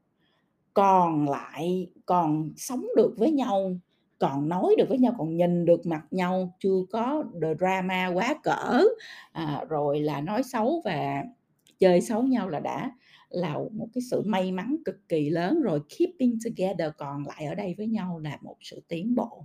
còn 0.74 1.28
lại 1.28 1.90
còn 2.06 2.50
sống 2.56 2.86
được 2.96 3.14
với 3.16 3.30
nhau 3.30 3.76
còn 4.20 4.48
nói 4.48 4.74
được 4.78 4.88
với 4.88 4.98
nhau 4.98 5.14
còn 5.18 5.36
nhìn 5.36 5.64
được 5.64 5.86
mặt 5.86 6.02
nhau 6.10 6.54
chưa 6.60 6.82
có 6.90 7.24
drama 7.58 8.06
quá 8.14 8.34
cỡ. 8.42 8.82
À, 9.32 9.64
rồi 9.68 10.00
là 10.00 10.20
nói 10.20 10.42
xấu 10.42 10.82
và 10.84 11.24
chơi 11.78 12.00
xấu 12.00 12.22
nhau 12.22 12.48
là 12.48 12.60
đã 12.60 12.92
là 13.28 13.58
một 13.72 13.86
cái 13.92 14.02
sự 14.10 14.22
may 14.26 14.52
mắn 14.52 14.76
cực 14.84 15.08
kỳ 15.08 15.30
lớn. 15.30 15.62
Rồi 15.62 15.80
keeping 15.98 16.38
together 16.44 16.92
còn 16.98 17.26
lại 17.26 17.46
ở 17.46 17.54
đây 17.54 17.74
với 17.78 17.86
nhau 17.86 18.18
là 18.18 18.38
một 18.42 18.56
sự 18.60 18.82
tiến 18.88 19.14
bộ. 19.14 19.44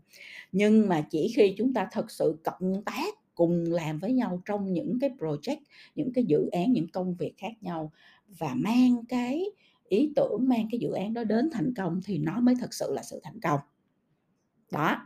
Nhưng 0.52 0.90
mà 0.90 1.02
chỉ 1.10 1.34
khi 1.36 1.56
chúng 1.58 1.74
ta 1.74 1.88
thật 1.92 2.12
sự 2.12 2.40
cộng 2.44 2.84
tác 2.86 3.16
cùng 3.36 3.64
làm 3.68 4.00
với 4.00 4.14
nhau 4.14 4.42
trong 4.46 4.74
những 4.74 4.98
cái 5.00 5.10
project 5.20 5.58
những 5.96 6.14
cái 6.14 6.24
dự 6.24 6.48
án 6.52 6.72
những 6.72 6.88
công 6.88 7.16
việc 7.16 7.34
khác 7.38 7.54
nhau 7.62 7.92
và 8.28 8.54
mang 8.56 9.06
cái 9.10 9.46
ý 9.90 10.14
tưởng 10.16 10.50
mang 10.50 10.68
cái 10.72 10.80
dự 10.80 10.92
án 10.92 11.14
đó 11.14 11.24
đến 11.24 11.50
thành 11.52 11.74
công 11.74 12.02
thì 12.06 12.18
nó 12.18 12.40
mới 12.40 12.56
thật 12.60 12.74
sự 12.74 12.94
là 12.94 13.04
sự 13.04 13.20
thành 13.24 13.40
công. 13.42 13.60
Đó. 14.72 14.98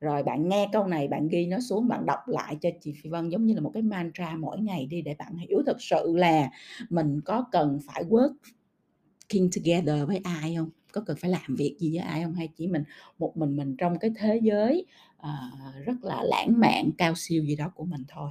Rồi 0.00 0.22
bạn 0.22 0.48
nghe 0.48 0.68
câu 0.72 0.86
này 0.86 1.08
bạn 1.08 1.28
ghi 1.28 1.46
nó 1.46 1.60
xuống 1.60 1.88
bạn 1.88 2.06
đọc 2.06 2.18
lại 2.26 2.56
cho 2.60 2.70
chị 2.80 2.92
Phi 3.02 3.10
Vân 3.10 3.28
giống 3.28 3.46
như 3.46 3.54
là 3.54 3.60
một 3.60 3.70
cái 3.74 3.82
mantra 3.82 4.36
mỗi 4.36 4.60
ngày 4.60 4.86
đi 4.86 5.02
để 5.02 5.14
bạn 5.18 5.36
hiểu 5.36 5.62
thật 5.66 5.76
sự 5.82 6.12
là 6.16 6.50
mình 6.90 7.20
có 7.20 7.44
cần 7.52 7.78
phải 7.86 8.04
working 8.04 9.48
together 9.56 10.08
với 10.08 10.20
ai 10.24 10.54
không? 10.58 10.70
Có 10.92 11.00
cần 11.00 11.16
phải 11.20 11.30
làm 11.30 11.56
việc 11.56 11.76
gì 11.78 11.90
với 11.90 11.98
ai 11.98 12.22
không? 12.22 12.34
Hay 12.34 12.48
chỉ 12.56 12.66
mình 12.66 12.84
một 13.18 13.36
mình 13.36 13.56
mình 13.56 13.76
trong 13.76 13.98
cái 13.98 14.10
thế 14.16 14.40
giới 14.42 14.86
uh, 15.16 15.84
rất 15.84 15.96
là 16.02 16.22
lãng 16.22 16.60
mạn 16.60 16.90
cao 16.98 17.12
siêu 17.16 17.44
gì 17.44 17.56
đó 17.56 17.72
của 17.74 17.84
mình 17.84 18.04
thôi? 18.08 18.30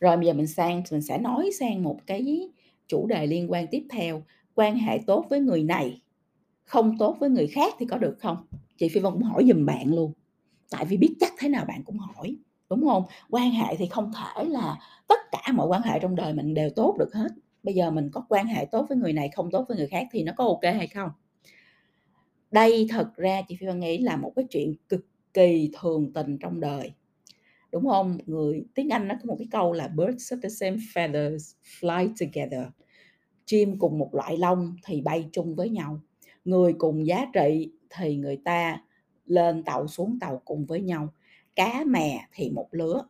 Rồi 0.00 0.16
bây 0.16 0.26
giờ 0.26 0.32
mình 0.32 0.46
sang 0.46 0.82
mình 0.90 1.02
sẽ 1.02 1.18
nói 1.18 1.50
sang 1.58 1.82
một 1.82 1.98
cái 2.06 2.48
chủ 2.92 3.06
đề 3.06 3.26
liên 3.26 3.52
quan 3.52 3.66
tiếp 3.70 3.82
theo, 3.90 4.22
quan 4.54 4.76
hệ 4.76 4.98
tốt 5.06 5.26
với 5.30 5.40
người 5.40 5.62
này, 5.62 6.02
không 6.64 6.98
tốt 6.98 7.16
với 7.20 7.30
người 7.30 7.46
khác 7.46 7.74
thì 7.78 7.86
có 7.86 7.98
được 7.98 8.16
không? 8.18 8.36
Chị 8.76 8.88
phi 8.88 9.00
vân 9.00 9.12
cũng 9.12 9.22
hỏi 9.22 9.44
giùm 9.48 9.66
bạn 9.66 9.94
luôn. 9.94 10.12
Tại 10.70 10.84
vì 10.84 10.96
biết 10.96 11.14
chắc 11.20 11.32
thế 11.38 11.48
nào 11.48 11.64
bạn 11.64 11.82
cũng 11.84 11.98
hỏi, 11.98 12.36
đúng 12.70 12.84
không? 12.84 13.04
Quan 13.30 13.50
hệ 13.50 13.76
thì 13.76 13.86
không 13.86 14.12
thể 14.12 14.44
là 14.44 14.78
tất 15.08 15.18
cả 15.32 15.52
mọi 15.52 15.66
quan 15.66 15.82
hệ 15.82 15.98
trong 15.98 16.16
đời 16.16 16.32
mình 16.34 16.54
đều 16.54 16.70
tốt 16.70 16.96
được 16.98 17.14
hết. 17.14 17.28
Bây 17.62 17.74
giờ 17.74 17.90
mình 17.90 18.10
có 18.12 18.26
quan 18.28 18.46
hệ 18.46 18.64
tốt 18.64 18.86
với 18.88 18.98
người 18.98 19.12
này, 19.12 19.30
không 19.34 19.50
tốt 19.50 19.64
với 19.68 19.76
người 19.76 19.86
khác 19.86 20.06
thì 20.12 20.22
nó 20.22 20.32
có 20.36 20.44
ok 20.44 20.62
hay 20.62 20.86
không? 20.86 21.10
Đây 22.50 22.86
thật 22.90 23.16
ra 23.16 23.42
chị 23.48 23.56
phi 23.60 23.66
vân 23.66 23.80
nghĩ 23.80 23.98
là 23.98 24.16
một 24.16 24.32
cái 24.36 24.44
chuyện 24.50 24.74
cực 24.88 25.06
kỳ 25.34 25.70
thường 25.80 26.12
tình 26.12 26.38
trong 26.38 26.60
đời. 26.60 26.92
Đúng 27.72 27.86
không? 27.86 28.18
Người, 28.26 28.64
tiếng 28.74 28.88
anh 28.88 29.08
nó 29.08 29.14
có 29.14 29.26
một 29.26 29.36
cái 29.38 29.48
câu 29.50 29.72
là 29.72 29.88
birds 29.88 30.32
of 30.32 30.40
the 30.42 30.48
same 30.48 30.76
feathers 30.76 31.38
fly 31.80 32.08
together 32.20 32.66
chim 33.52 33.78
cùng 33.78 33.98
một 33.98 34.14
loại 34.14 34.36
lông 34.36 34.76
thì 34.84 35.00
bay 35.00 35.28
chung 35.32 35.54
với 35.54 35.68
nhau. 35.68 36.00
Người 36.44 36.72
cùng 36.78 37.06
giá 37.06 37.26
trị 37.32 37.72
thì 37.90 38.16
người 38.16 38.36
ta 38.36 38.82
lên 39.26 39.62
tàu 39.62 39.86
xuống 39.88 40.18
tàu 40.20 40.42
cùng 40.44 40.66
với 40.66 40.80
nhau. 40.80 41.08
Cá 41.56 41.84
mè 41.86 42.26
thì 42.32 42.50
một 42.50 42.68
lứa. 42.70 43.02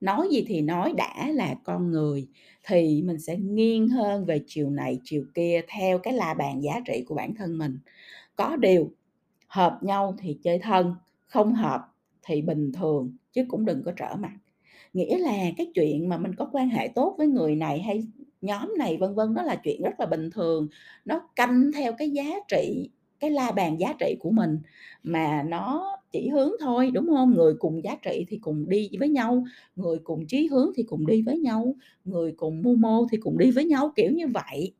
Nói 0.00 0.28
gì 0.30 0.44
thì 0.46 0.60
nói 0.60 0.92
đã 0.96 1.28
là 1.28 1.54
con 1.64 1.90
người 1.90 2.28
thì 2.62 3.02
mình 3.02 3.18
sẽ 3.18 3.36
nghiêng 3.36 3.88
hơn 3.88 4.24
về 4.24 4.42
chiều 4.46 4.70
này, 4.70 5.00
chiều 5.04 5.24
kia 5.34 5.60
theo 5.68 5.98
cái 5.98 6.14
la 6.14 6.34
bàn 6.34 6.62
giá 6.62 6.80
trị 6.86 7.04
của 7.06 7.14
bản 7.14 7.34
thân 7.34 7.58
mình. 7.58 7.78
Có 8.36 8.56
điều, 8.56 8.90
hợp 9.46 9.78
nhau 9.82 10.14
thì 10.18 10.38
chơi 10.42 10.58
thân, 10.58 10.94
không 11.26 11.54
hợp 11.54 11.80
thì 12.22 12.42
bình 12.42 12.72
thường, 12.72 13.16
chứ 13.32 13.44
cũng 13.48 13.64
đừng 13.64 13.82
có 13.84 13.92
trở 13.96 14.16
mặt 14.16 14.32
nghĩa 14.96 15.18
là 15.18 15.36
cái 15.56 15.70
chuyện 15.74 16.08
mà 16.08 16.18
mình 16.18 16.34
có 16.34 16.48
quan 16.52 16.68
hệ 16.68 16.88
tốt 16.88 17.14
với 17.18 17.26
người 17.26 17.56
này 17.56 17.80
hay 17.80 18.04
nhóm 18.40 18.74
này 18.78 18.96
vân 18.96 19.14
vân 19.14 19.34
đó 19.34 19.42
là 19.42 19.56
chuyện 19.56 19.82
rất 19.82 20.00
là 20.00 20.06
bình 20.06 20.30
thường. 20.30 20.68
Nó 21.04 21.20
canh 21.36 21.70
theo 21.74 21.92
cái 21.92 22.10
giá 22.10 22.24
trị 22.48 22.90
cái 23.20 23.30
la 23.30 23.50
bàn 23.50 23.80
giá 23.80 23.94
trị 23.98 24.16
của 24.20 24.30
mình 24.30 24.58
mà 25.02 25.42
nó 25.42 25.96
chỉ 26.12 26.28
hướng 26.28 26.52
thôi 26.60 26.90
đúng 26.94 27.06
không? 27.06 27.34
Người 27.34 27.54
cùng 27.58 27.84
giá 27.84 27.96
trị 28.02 28.26
thì 28.28 28.38
cùng 28.38 28.68
đi 28.68 28.90
với 28.98 29.08
nhau 29.08 29.44
người 29.76 29.98
cùng 30.04 30.26
chí 30.26 30.46
hướng 30.46 30.70
thì 30.76 30.82
cùng 30.82 31.06
đi 31.06 31.22
với 31.22 31.38
nhau 31.38 31.74
người 32.04 32.32
cùng 32.32 32.62
mưu 32.62 32.76
mô 32.76 33.06
thì 33.10 33.18
cùng 33.18 33.38
đi 33.38 33.50
với 33.50 33.64
nhau 33.64 33.92
kiểu 33.96 34.10
như 34.10 34.26
vậy. 34.28 34.72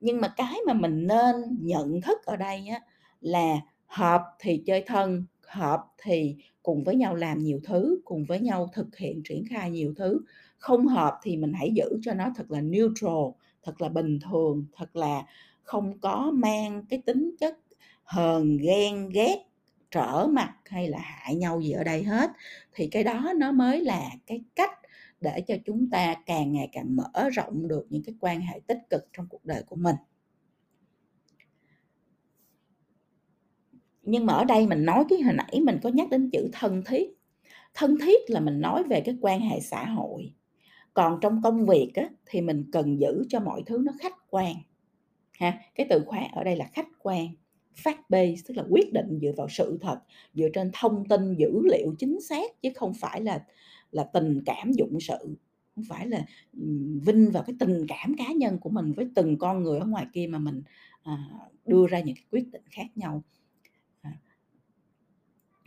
Nhưng 0.00 0.20
mà 0.20 0.28
cái 0.36 0.54
mà 0.66 0.72
mình 0.72 1.06
nên 1.06 1.36
nhận 1.60 2.00
thức 2.00 2.18
ở 2.24 2.36
đây 2.36 2.66
á, 2.68 2.80
là 3.20 3.60
hợp 3.86 4.22
thì 4.38 4.62
chơi 4.66 4.82
thân 4.86 5.24
hợp 5.48 5.84
thì 6.02 6.36
cùng 6.62 6.84
với 6.84 6.96
nhau 6.96 7.14
làm 7.14 7.38
nhiều 7.38 7.60
thứ, 7.64 8.00
cùng 8.04 8.24
với 8.24 8.40
nhau 8.40 8.70
thực 8.72 8.96
hiện, 8.96 9.22
triển 9.24 9.44
khai 9.50 9.70
nhiều 9.70 9.94
thứ. 9.96 10.20
Không 10.58 10.86
hợp 10.86 11.18
thì 11.22 11.36
mình 11.36 11.52
hãy 11.52 11.70
giữ 11.74 11.98
cho 12.02 12.14
nó 12.14 12.32
thật 12.36 12.50
là 12.50 12.60
neutral, 12.60 13.32
thật 13.62 13.80
là 13.80 13.88
bình 13.88 14.18
thường, 14.30 14.66
thật 14.76 14.96
là 14.96 15.22
không 15.62 15.98
có 16.00 16.30
mang 16.34 16.84
cái 16.88 17.02
tính 17.06 17.36
chất 17.40 17.58
hờn, 18.04 18.56
ghen, 18.56 19.08
ghét, 19.08 19.44
trở 19.90 20.26
mặt 20.30 20.54
hay 20.64 20.88
là 20.88 20.98
hại 21.02 21.34
nhau 21.34 21.60
gì 21.60 21.72
ở 21.72 21.84
đây 21.84 22.02
hết. 22.02 22.30
Thì 22.74 22.86
cái 22.86 23.04
đó 23.04 23.32
nó 23.36 23.52
mới 23.52 23.80
là 23.80 24.10
cái 24.26 24.40
cách 24.56 24.78
để 25.20 25.40
cho 25.48 25.54
chúng 25.64 25.90
ta 25.90 26.14
càng 26.26 26.52
ngày 26.52 26.68
càng 26.72 26.96
mở 26.96 27.30
rộng 27.32 27.68
được 27.68 27.86
những 27.90 28.02
cái 28.02 28.14
quan 28.20 28.40
hệ 28.40 28.60
tích 28.66 28.78
cực 28.90 29.08
trong 29.12 29.26
cuộc 29.30 29.44
đời 29.44 29.62
của 29.66 29.76
mình. 29.76 29.96
Nhưng 34.10 34.26
mà 34.26 34.32
ở 34.32 34.44
đây 34.44 34.66
mình 34.66 34.84
nói 34.84 35.04
cái 35.08 35.20
hồi 35.20 35.34
nãy 35.34 35.60
mình 35.64 35.78
có 35.82 35.88
nhắc 35.88 36.10
đến 36.10 36.30
chữ 36.30 36.48
thân 36.52 36.82
thiết. 36.86 37.10
Thân 37.74 37.98
thiết 37.98 38.30
là 38.30 38.40
mình 38.40 38.60
nói 38.60 38.84
về 38.84 39.00
cái 39.00 39.16
quan 39.20 39.40
hệ 39.40 39.60
xã 39.60 39.84
hội. 39.84 40.32
Còn 40.94 41.18
trong 41.20 41.42
công 41.42 41.66
việc 41.66 41.92
á, 41.94 42.08
thì 42.26 42.40
mình 42.40 42.64
cần 42.72 43.00
giữ 43.00 43.24
cho 43.28 43.40
mọi 43.40 43.62
thứ 43.66 43.82
nó 43.84 43.92
khách 44.00 44.30
quan. 44.30 44.54
Ha 45.38 45.58
cái 45.74 45.86
từ 45.90 46.00
khóa 46.06 46.20
ở 46.32 46.44
đây 46.44 46.56
là 46.56 46.70
khách 46.72 46.88
quan. 47.02 47.26
Fact 47.84 48.02
based 48.08 48.46
tức 48.48 48.56
là 48.56 48.64
quyết 48.70 48.92
định 48.92 49.18
dựa 49.22 49.32
vào 49.36 49.48
sự 49.48 49.78
thật 49.80 49.98
dựa 50.34 50.48
trên 50.54 50.70
thông 50.72 51.08
tin 51.08 51.34
dữ 51.34 51.62
liệu 51.64 51.94
chính 51.98 52.20
xác 52.20 52.62
chứ 52.62 52.70
không 52.74 52.92
phải 52.94 53.20
là 53.20 53.44
là 53.92 54.04
tình 54.04 54.42
cảm 54.46 54.72
dụng 54.72 55.00
sự. 55.00 55.36
Không 55.74 55.84
phải 55.88 56.06
là 56.06 56.24
vinh 57.04 57.30
vào 57.30 57.42
cái 57.46 57.56
tình 57.58 57.86
cảm 57.88 58.14
cá 58.18 58.32
nhân 58.32 58.58
của 58.58 58.70
mình 58.70 58.92
với 58.92 59.08
từng 59.14 59.38
con 59.38 59.62
người 59.62 59.78
ở 59.78 59.86
ngoài 59.86 60.06
kia 60.12 60.26
mà 60.26 60.38
mình 60.38 60.62
à, 61.02 61.18
đưa 61.66 61.86
ra 61.86 62.00
những 62.00 62.14
cái 62.14 62.24
quyết 62.30 62.52
định 62.52 62.62
khác 62.70 62.86
nhau 62.94 63.22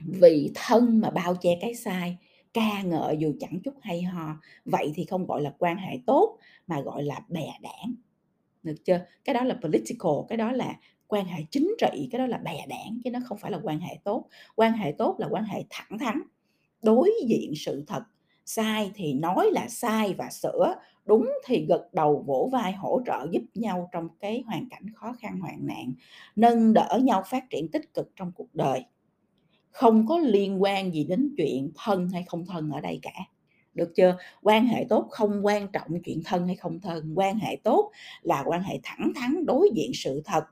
vì 0.06 0.52
thân 0.56 1.02
mà 1.02 1.10
bao 1.10 1.36
che 1.36 1.58
cái 1.62 1.76
sai, 1.76 2.18
ca 2.54 2.82
ngợi 2.82 3.18
dù 3.20 3.34
chẳng 3.40 3.60
chút 3.64 3.74
hay 3.82 4.02
ho. 4.02 4.36
Vậy 4.66 4.92
thì 4.96 5.06
không 5.06 5.26
gọi 5.26 5.42
là 5.42 5.54
quan 5.60 5.78
hệ 5.78 6.00
tốt, 6.06 6.38
mà 6.68 6.82
gọi 6.82 7.04
là 7.04 7.20
bè 7.30 7.48
đảng. 7.62 7.94
Được 8.64 8.76
chưa? 8.86 9.00
Cái 9.24 9.34
đó 9.34 9.44
là 9.44 9.56
political, 9.62 10.12
cái 10.30 10.38
đó 10.38 10.52
là 10.52 10.80
quan 11.08 11.26
hệ 11.26 11.44
chính 11.52 11.76
trị, 11.80 12.08
cái 12.12 12.20
đó 12.20 12.26
là 12.26 12.38
bè 12.38 12.66
đảng, 12.70 13.00
chứ 13.04 13.12
nó 13.12 13.20
không 13.26 13.38
phải 13.38 13.52
là 13.52 13.60
quan 13.64 13.80
hệ 13.80 13.98
tốt. 14.04 14.28
Quan 14.56 14.74
hệ 14.74 14.92
tốt 14.92 15.16
là 15.20 15.28
quan 15.32 15.44
hệ 15.44 15.64
thẳng 15.70 16.00
thắn, 16.00 16.22
đối 16.82 17.12
diện 17.28 17.54
sự 17.56 17.84
thật. 17.88 18.04
Sai 18.46 18.92
thì 18.96 19.14
nói 19.14 19.50
là 19.52 19.68
sai 19.70 20.14
và 20.14 20.30
sửa, 20.30 20.76
đúng 21.06 21.32
thì 21.46 21.66
gật 21.66 21.90
đầu 21.94 22.24
vỗ 22.28 22.50
vai 22.52 22.74
hỗ 22.74 23.02
trợ 23.06 23.28
giúp 23.32 23.44
nhau 23.54 23.90
trong 23.92 24.08
cái 24.20 24.44
hoàn 24.46 24.70
cảnh 24.70 24.86
khó 24.96 25.14
khăn, 25.20 25.40
hoạn 25.40 25.58
nạn, 25.62 25.94
nâng 26.36 26.74
đỡ 26.74 27.00
nhau 27.04 27.24
phát 27.26 27.50
triển 27.50 27.72
tích 27.72 27.94
cực 27.94 28.12
trong 28.16 28.32
cuộc 28.36 28.56
đời 28.56 28.84
không 29.72 30.08
có 30.08 30.20
liên 30.20 30.64
quan 30.64 30.94
gì 30.94 31.04
đến 31.04 31.34
chuyện 31.38 31.72
thân 31.76 32.10
hay 32.10 32.24
không 32.28 32.46
thân 32.46 32.70
ở 32.70 32.82
đây 32.82 33.00
cả. 33.02 33.14
Được 33.74 33.92
chưa? 33.96 34.18
Quan 34.42 34.68
hệ 34.68 34.86
tốt 34.90 35.08
không 35.10 35.46
quan 35.46 35.68
trọng 35.68 36.02
chuyện 36.06 36.22
thân 36.26 36.48
hay 36.48 36.56
không 36.56 36.80
thân 36.80 37.14
quan 37.16 37.40
hệ 37.40 37.56
tốt 37.64 37.92
là 38.22 38.44
quan 38.48 38.64
hệ 38.64 38.80
thẳng 38.84 39.12
thắn 39.16 39.46
đối 39.46 39.70
diện 39.76 39.92
sự 39.94 40.22
thật. 40.26 40.44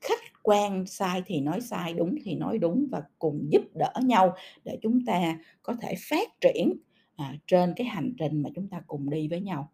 Khách 0.00 0.20
quan 0.42 0.86
sai 0.86 1.22
thì 1.26 1.40
nói 1.40 1.60
sai 1.60 1.94
đúng 1.94 2.14
thì 2.24 2.34
nói 2.34 2.58
đúng 2.58 2.86
và 2.90 3.02
cùng 3.18 3.46
giúp 3.50 3.62
đỡ 3.74 3.92
nhau 4.04 4.34
để 4.64 4.78
chúng 4.82 5.04
ta 5.04 5.38
có 5.62 5.76
thể 5.80 5.94
phát 6.10 6.28
triển 6.40 6.72
à, 7.16 7.34
trên 7.46 7.72
cái 7.76 7.86
hành 7.86 8.14
trình 8.18 8.42
mà 8.42 8.50
chúng 8.54 8.68
ta 8.68 8.82
cùng 8.86 9.10
đi 9.10 9.28
với 9.28 9.40
nhau. 9.40 9.70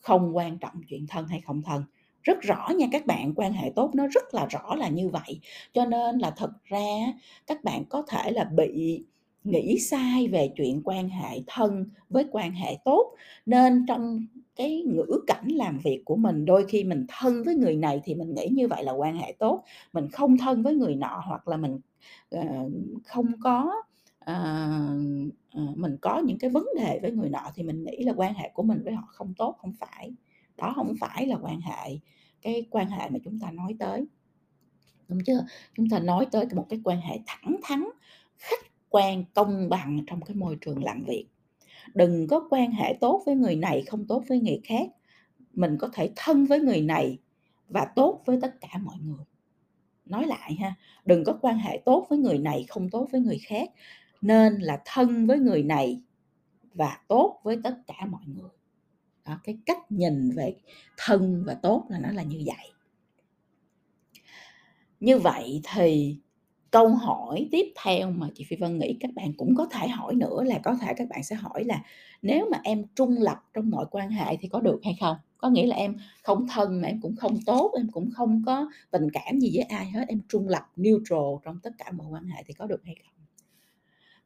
Không 0.00 0.36
quan 0.36 0.58
trọng 0.58 0.80
chuyện 0.88 1.06
thân 1.06 1.26
hay 1.26 1.40
không 1.40 1.62
thân 1.62 1.82
rất 2.28 2.40
rõ 2.40 2.68
nha 2.76 2.86
các 2.92 3.06
bạn 3.06 3.34
quan 3.36 3.52
hệ 3.52 3.72
tốt 3.76 3.90
nó 3.94 4.06
rất 4.06 4.34
là 4.34 4.46
rõ 4.46 4.74
là 4.74 4.88
như 4.88 5.08
vậy. 5.08 5.40
Cho 5.72 5.84
nên 5.84 6.18
là 6.18 6.30
thật 6.30 6.50
ra 6.64 7.12
các 7.46 7.64
bạn 7.64 7.84
có 7.84 8.02
thể 8.08 8.30
là 8.30 8.44
bị 8.44 9.04
nghĩ 9.44 9.78
sai 9.78 10.28
về 10.28 10.50
chuyện 10.56 10.80
quan 10.84 11.08
hệ 11.08 11.42
thân 11.46 11.86
với 12.08 12.24
quan 12.32 12.52
hệ 12.52 12.76
tốt. 12.84 13.14
Nên 13.46 13.84
trong 13.88 14.26
cái 14.56 14.82
ngữ 14.86 15.20
cảnh 15.26 15.48
làm 15.48 15.78
việc 15.78 16.02
của 16.04 16.16
mình 16.16 16.44
đôi 16.44 16.64
khi 16.68 16.84
mình 16.84 17.06
thân 17.08 17.42
với 17.42 17.54
người 17.54 17.76
này 17.76 18.00
thì 18.04 18.14
mình 18.14 18.34
nghĩ 18.34 18.48
như 18.52 18.68
vậy 18.68 18.84
là 18.84 18.92
quan 18.92 19.16
hệ 19.16 19.34
tốt. 19.38 19.64
Mình 19.92 20.08
không 20.08 20.38
thân 20.38 20.62
với 20.62 20.74
người 20.74 20.94
nọ 20.94 21.22
hoặc 21.26 21.48
là 21.48 21.56
mình 21.56 21.80
uh, 22.36 22.72
không 23.04 23.26
có 23.40 23.72
uh, 24.30 25.76
mình 25.76 25.96
có 26.00 26.18
những 26.18 26.38
cái 26.38 26.50
vấn 26.50 26.66
đề 26.76 26.98
với 27.02 27.10
người 27.10 27.28
nọ 27.28 27.50
thì 27.54 27.62
mình 27.62 27.84
nghĩ 27.84 28.02
là 28.02 28.12
quan 28.16 28.34
hệ 28.34 28.50
của 28.54 28.62
mình 28.62 28.80
với 28.84 28.94
họ 28.94 29.04
không 29.06 29.34
tốt 29.38 29.56
không 29.58 29.72
phải. 29.80 30.12
Đó 30.56 30.72
không 30.76 30.94
phải 31.00 31.26
là 31.26 31.36
quan 31.42 31.60
hệ 31.60 31.98
cái 32.42 32.66
quan 32.70 32.90
hệ 32.90 33.08
mà 33.10 33.18
chúng 33.24 33.40
ta 33.40 33.50
nói 33.50 33.76
tới. 33.78 34.06
Đúng 35.08 35.18
chưa? 35.26 35.46
Chúng 35.74 35.88
ta 35.90 35.98
nói 35.98 36.26
tới 36.32 36.46
một 36.54 36.66
cái 36.70 36.80
quan 36.84 37.00
hệ 37.00 37.18
thẳng 37.26 37.56
thắn, 37.62 37.84
khách 38.38 38.66
quan, 38.88 39.24
công 39.34 39.68
bằng 39.68 40.04
trong 40.06 40.20
cái 40.20 40.36
môi 40.36 40.56
trường 40.60 40.84
làm 40.84 41.04
việc. 41.04 41.26
Đừng 41.94 42.26
có 42.26 42.48
quan 42.50 42.70
hệ 42.72 42.98
tốt 43.00 43.22
với 43.26 43.34
người 43.34 43.56
này 43.56 43.82
không 43.86 44.06
tốt 44.06 44.24
với 44.28 44.40
người 44.40 44.60
khác. 44.64 44.88
Mình 45.54 45.76
có 45.80 45.88
thể 45.92 46.10
thân 46.16 46.46
với 46.46 46.60
người 46.60 46.80
này 46.82 47.18
và 47.68 47.84
tốt 47.96 48.22
với 48.24 48.38
tất 48.42 48.54
cả 48.60 48.78
mọi 48.78 48.96
người. 49.04 49.24
Nói 50.06 50.26
lại 50.26 50.54
ha, 50.60 50.74
đừng 51.04 51.24
có 51.24 51.38
quan 51.42 51.58
hệ 51.58 51.82
tốt 51.84 52.06
với 52.10 52.18
người 52.18 52.38
này 52.38 52.64
không 52.68 52.90
tốt 52.90 53.08
với 53.12 53.20
người 53.20 53.38
khác, 53.38 53.70
nên 54.20 54.54
là 54.54 54.82
thân 54.84 55.26
với 55.26 55.38
người 55.38 55.62
này 55.62 56.00
và 56.74 56.98
tốt 57.08 57.40
với 57.42 57.58
tất 57.64 57.78
cả 57.86 58.06
mọi 58.06 58.22
người 58.26 58.57
đó, 59.28 59.40
cái 59.44 59.58
cách 59.66 59.92
nhìn 59.92 60.30
về 60.30 60.54
thân 60.96 61.44
và 61.46 61.54
tốt 61.54 61.86
là 61.88 61.98
nó 61.98 62.12
là 62.12 62.22
như 62.22 62.42
vậy. 62.46 62.72
Như 65.00 65.18
vậy 65.18 65.60
thì 65.74 66.16
câu 66.70 66.88
hỏi 66.88 67.48
tiếp 67.50 67.66
theo 67.84 68.10
mà 68.10 68.28
chị 68.34 68.44
Phi 68.44 68.56
Vân 68.56 68.78
nghĩ 68.78 68.96
các 69.00 69.10
bạn 69.14 69.32
cũng 69.36 69.54
có 69.56 69.66
thể 69.66 69.88
hỏi 69.88 70.14
nữa 70.14 70.44
là 70.44 70.58
có 70.64 70.74
thể 70.74 70.94
các 70.96 71.08
bạn 71.08 71.22
sẽ 71.22 71.36
hỏi 71.36 71.64
là 71.64 71.82
nếu 72.22 72.48
mà 72.50 72.60
em 72.64 72.84
trung 72.94 73.16
lập 73.18 73.38
trong 73.54 73.70
mọi 73.70 73.86
quan 73.90 74.10
hệ 74.10 74.36
thì 74.36 74.48
có 74.48 74.60
được 74.60 74.80
hay 74.84 74.96
không? 75.00 75.16
Có 75.38 75.50
nghĩa 75.50 75.66
là 75.66 75.76
em 75.76 75.96
không 76.22 76.46
thân 76.48 76.80
mà 76.80 76.88
em 76.88 77.00
cũng 77.00 77.16
không 77.16 77.38
tốt, 77.46 77.72
em 77.76 77.88
cũng 77.92 78.10
không 78.10 78.42
có 78.46 78.70
tình 78.90 79.10
cảm 79.12 79.38
gì 79.38 79.50
với 79.54 79.62
ai 79.62 79.90
hết, 79.90 80.08
em 80.08 80.20
trung 80.28 80.48
lập, 80.48 80.62
neutral 80.76 81.34
trong 81.44 81.58
tất 81.62 81.70
cả 81.78 81.92
mọi 81.92 82.06
quan 82.10 82.26
hệ 82.26 82.42
thì 82.46 82.54
có 82.54 82.66
được 82.66 82.80
hay 82.84 82.94
không? 83.04 83.24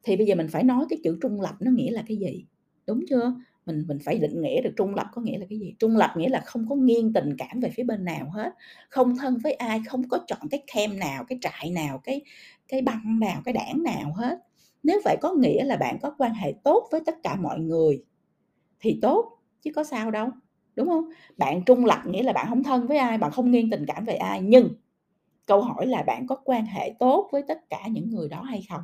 Thì 0.03 0.15
bây 0.15 0.25
giờ 0.25 0.35
mình 0.35 0.47
phải 0.51 0.63
nói 0.63 0.85
cái 0.89 0.99
chữ 1.03 1.17
trung 1.21 1.41
lập 1.41 1.55
nó 1.59 1.71
nghĩa 1.71 1.91
là 1.91 2.03
cái 2.07 2.17
gì? 2.17 2.45
Đúng 2.87 3.05
chưa? 3.09 3.33
Mình 3.65 3.83
mình 3.87 3.97
phải 4.05 4.19
định 4.19 4.41
nghĩa 4.41 4.61
được 4.61 4.73
trung 4.77 4.95
lập 4.95 5.07
có 5.13 5.21
nghĩa 5.21 5.37
là 5.37 5.45
cái 5.49 5.59
gì? 5.59 5.75
Trung 5.79 5.97
lập 5.97 6.13
nghĩa 6.17 6.29
là 6.29 6.39
không 6.45 6.65
có 6.69 6.75
nghiêng 6.75 7.13
tình 7.13 7.37
cảm 7.37 7.59
về 7.59 7.69
phía 7.69 7.83
bên 7.83 8.05
nào 8.05 8.29
hết, 8.33 8.53
không 8.89 9.15
thân 9.17 9.37
với 9.43 9.53
ai, 9.53 9.81
không 9.87 10.09
có 10.09 10.19
chọn 10.27 10.39
cái 10.51 10.63
kem 10.75 10.99
nào, 10.99 11.23
cái 11.27 11.37
trại 11.41 11.71
nào, 11.71 12.01
cái 12.03 12.21
cái 12.67 12.81
băng 12.81 13.19
nào, 13.19 13.41
cái 13.45 13.53
đảng 13.53 13.83
nào 13.83 14.13
hết. 14.15 14.39
Nếu 14.83 15.01
vậy 15.05 15.17
có 15.21 15.33
nghĩa 15.33 15.63
là 15.63 15.75
bạn 15.77 15.97
có 16.01 16.15
quan 16.17 16.33
hệ 16.33 16.53
tốt 16.63 16.87
với 16.91 17.01
tất 17.05 17.15
cả 17.23 17.35
mọi 17.35 17.59
người 17.59 18.03
thì 18.79 18.99
tốt, 19.01 19.39
chứ 19.61 19.71
có 19.75 19.83
sao 19.83 20.11
đâu, 20.11 20.29
đúng 20.75 20.87
không? 20.87 21.05
Bạn 21.37 21.63
trung 21.65 21.85
lập 21.85 22.01
nghĩa 22.07 22.23
là 22.23 22.33
bạn 22.33 22.45
không 22.49 22.63
thân 22.63 22.87
với 22.87 22.97
ai, 22.97 23.17
bạn 23.17 23.31
không 23.31 23.51
nghiêng 23.51 23.69
tình 23.69 23.85
cảm 23.87 24.05
về 24.05 24.15
ai, 24.15 24.41
nhưng 24.41 24.69
câu 25.47 25.61
hỏi 25.61 25.87
là 25.87 26.03
bạn 26.03 26.27
có 26.27 26.35
quan 26.45 26.65
hệ 26.65 26.93
tốt 26.99 27.29
với 27.31 27.43
tất 27.47 27.69
cả 27.69 27.87
những 27.91 28.09
người 28.11 28.29
đó 28.29 28.41
hay 28.43 28.63
không? 28.69 28.81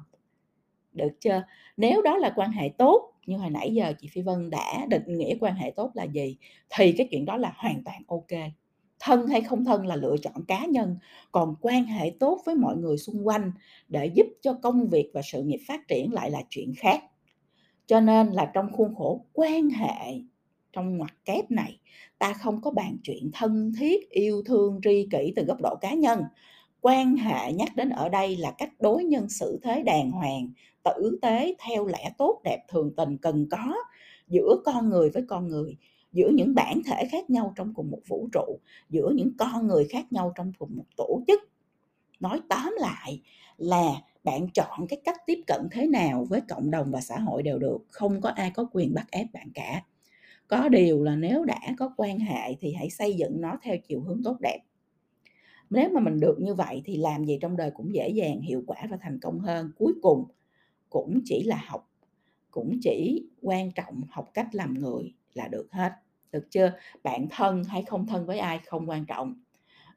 Được 0.92 1.22
chưa? 1.22 1.44
Nếu 1.78 2.02
đó 2.02 2.18
là 2.18 2.34
quan 2.36 2.52
hệ 2.52 2.70
tốt, 2.78 3.14
như 3.26 3.38
hồi 3.38 3.50
nãy 3.50 3.74
giờ 3.74 3.94
chị 4.02 4.08
Phi 4.08 4.22
Vân 4.22 4.50
đã 4.50 4.86
định 4.90 5.18
nghĩa 5.18 5.36
quan 5.40 5.56
hệ 5.56 5.72
tốt 5.72 5.92
là 5.94 6.04
gì, 6.04 6.38
thì 6.70 6.92
cái 6.92 7.08
chuyện 7.12 7.26
đó 7.26 7.38
là 7.38 7.54
hoàn 7.56 7.84
toàn 7.84 8.02
ok. 8.08 8.52
Thân 9.00 9.28
hay 9.28 9.42
không 9.42 9.66
thân 9.66 9.88
là 9.88 9.96
lựa 9.96 10.16
chọn 10.22 10.46
cá 10.48 10.66
nhân, 10.66 10.98
còn 11.32 11.56
quan 11.62 11.84
hệ 11.86 12.12
tốt 12.20 12.42
với 12.46 12.56
mọi 12.56 12.78
người 12.78 12.98
xung 12.98 13.28
quanh 13.28 13.52
để 13.88 14.06
giúp 14.06 14.28
cho 14.42 14.54
công 14.54 14.88
việc 14.88 15.12
và 15.14 15.22
sự 15.22 15.44
nghiệp 15.44 15.60
phát 15.68 15.88
triển 15.88 16.14
lại 16.14 16.32
là 16.32 16.42
chuyện 16.50 16.74
khác. 16.78 17.04
Cho 17.88 18.00
nên 18.00 18.28
là 18.28 18.52
trong 18.54 18.72
khuôn 18.74 18.96
khổ 18.96 19.26
quan 19.34 19.70
hệ, 19.70 20.22
trong 20.74 20.98
ngoặc 20.98 21.26
kép 21.26 21.52
này, 21.52 21.80
ta 22.20 22.34
không 22.34 22.62
có 22.62 22.72
bàn 22.72 22.98
chuyện 23.04 23.30
thân 23.34 23.74
thiết, 23.80 24.10
yêu 24.10 24.44
thương, 24.46 24.80
tri 24.84 25.08
kỷ 25.12 25.34
từ 25.36 25.44
góc 25.44 25.58
độ 25.62 25.76
cá 25.82 25.94
nhân. 25.94 26.24
Quan 26.82 27.16
hệ 27.16 27.54
nhắc 27.54 27.76
đến 27.76 27.90
ở 27.90 28.10
đây 28.10 28.38
là 28.38 28.52
cách 28.52 28.70
đối 28.80 29.04
nhân 29.04 29.30
xử 29.30 29.60
thế 29.64 29.84
đàng 29.84 30.12
hoàng 30.12 30.50
tử 30.98 31.20
tế 31.22 31.56
theo 31.68 31.86
lẽ 31.86 32.12
tốt, 32.18 32.42
đẹp, 32.44 32.66
thường 32.70 32.92
tình, 32.98 33.18
cần 33.18 33.48
có 33.52 33.76
giữa 34.28 34.56
con 34.66 34.90
người 34.90 35.10
với 35.10 35.24
con 35.28 35.48
người, 35.48 35.78
giữa 36.12 36.30
những 36.30 36.56
bản 36.56 36.82
thể 36.86 37.08
khác 37.12 37.30
nhau 37.30 37.54
trong 37.56 37.74
cùng 37.74 37.92
một 37.92 38.02
vũ 38.08 38.30
trụ, 38.32 38.60
giữa 38.90 39.12
những 39.16 39.32
con 39.38 39.68
người 39.68 39.88
khác 39.90 40.14
nhau 40.14 40.32
trong 40.36 40.54
cùng 40.60 40.76
một 40.76 40.86
tổ 40.98 41.24
chức. 41.28 41.42
Nói 42.20 42.42
tóm 42.50 42.76
lại 42.80 43.22
là 43.58 44.02
bạn 44.24 44.48
chọn 44.54 44.88
cái 44.90 45.02
cách 45.04 45.22
tiếp 45.26 45.42
cận 45.48 45.68
thế 45.72 45.88
nào 45.88 46.26
với 46.30 46.42
cộng 46.42 46.72
đồng 46.72 46.92
và 46.92 47.02
xã 47.02 47.20
hội 47.20 47.44
đều 47.44 47.60
được, 47.60 47.78
không 47.90 48.22
có 48.22 48.30
ai 48.30 48.52
có 48.52 48.70
quyền 48.72 48.94
bắt 48.94 49.12
ép 49.12 49.28
bạn 49.34 49.48
cả. 49.54 49.84
Có 50.48 50.70
điều 50.70 51.04
là 51.04 51.16
nếu 51.16 51.46
đã 51.46 51.60
có 51.78 51.94
quan 51.98 52.20
hệ 52.20 52.56
thì 52.60 52.74
hãy 52.74 52.90
xây 52.90 53.14
dựng 53.14 53.42
nó 53.42 53.58
theo 53.62 53.78
chiều 53.88 54.02
hướng 54.02 54.24
tốt 54.24 54.38
đẹp. 54.40 54.60
Nếu 55.70 55.90
mà 55.90 56.00
mình 56.00 56.20
được 56.20 56.36
như 56.40 56.54
vậy 56.56 56.82
thì 56.86 56.98
làm 56.98 57.26
gì 57.26 57.38
trong 57.42 57.58
đời 57.58 57.72
cũng 57.72 57.94
dễ 57.94 58.10
dàng, 58.10 58.42
hiệu 58.42 58.64
quả 58.68 58.78
và 58.90 58.98
thành 59.02 59.20
công 59.20 59.40
hơn. 59.40 59.72
Cuối 59.78 59.94
cùng 60.02 60.26
cũng 60.90 61.20
chỉ 61.26 61.44
là 61.44 61.64
học 61.68 61.90
cũng 62.52 62.80
chỉ 62.82 63.28
quan 63.42 63.72
trọng 63.72 64.02
học 64.12 64.30
cách 64.34 64.48
làm 64.56 64.74
người 64.74 65.14
là 65.34 65.48
được 65.48 65.68
hết. 65.72 65.92
Được 66.32 66.48
chưa? 66.52 66.74
Bạn 67.04 67.28
thân 67.30 67.64
hay 67.64 67.84
không 67.84 68.08
thân 68.08 68.26
với 68.26 68.40
ai 68.40 68.60
không 68.68 68.90
quan 68.90 69.06
trọng. 69.06 69.36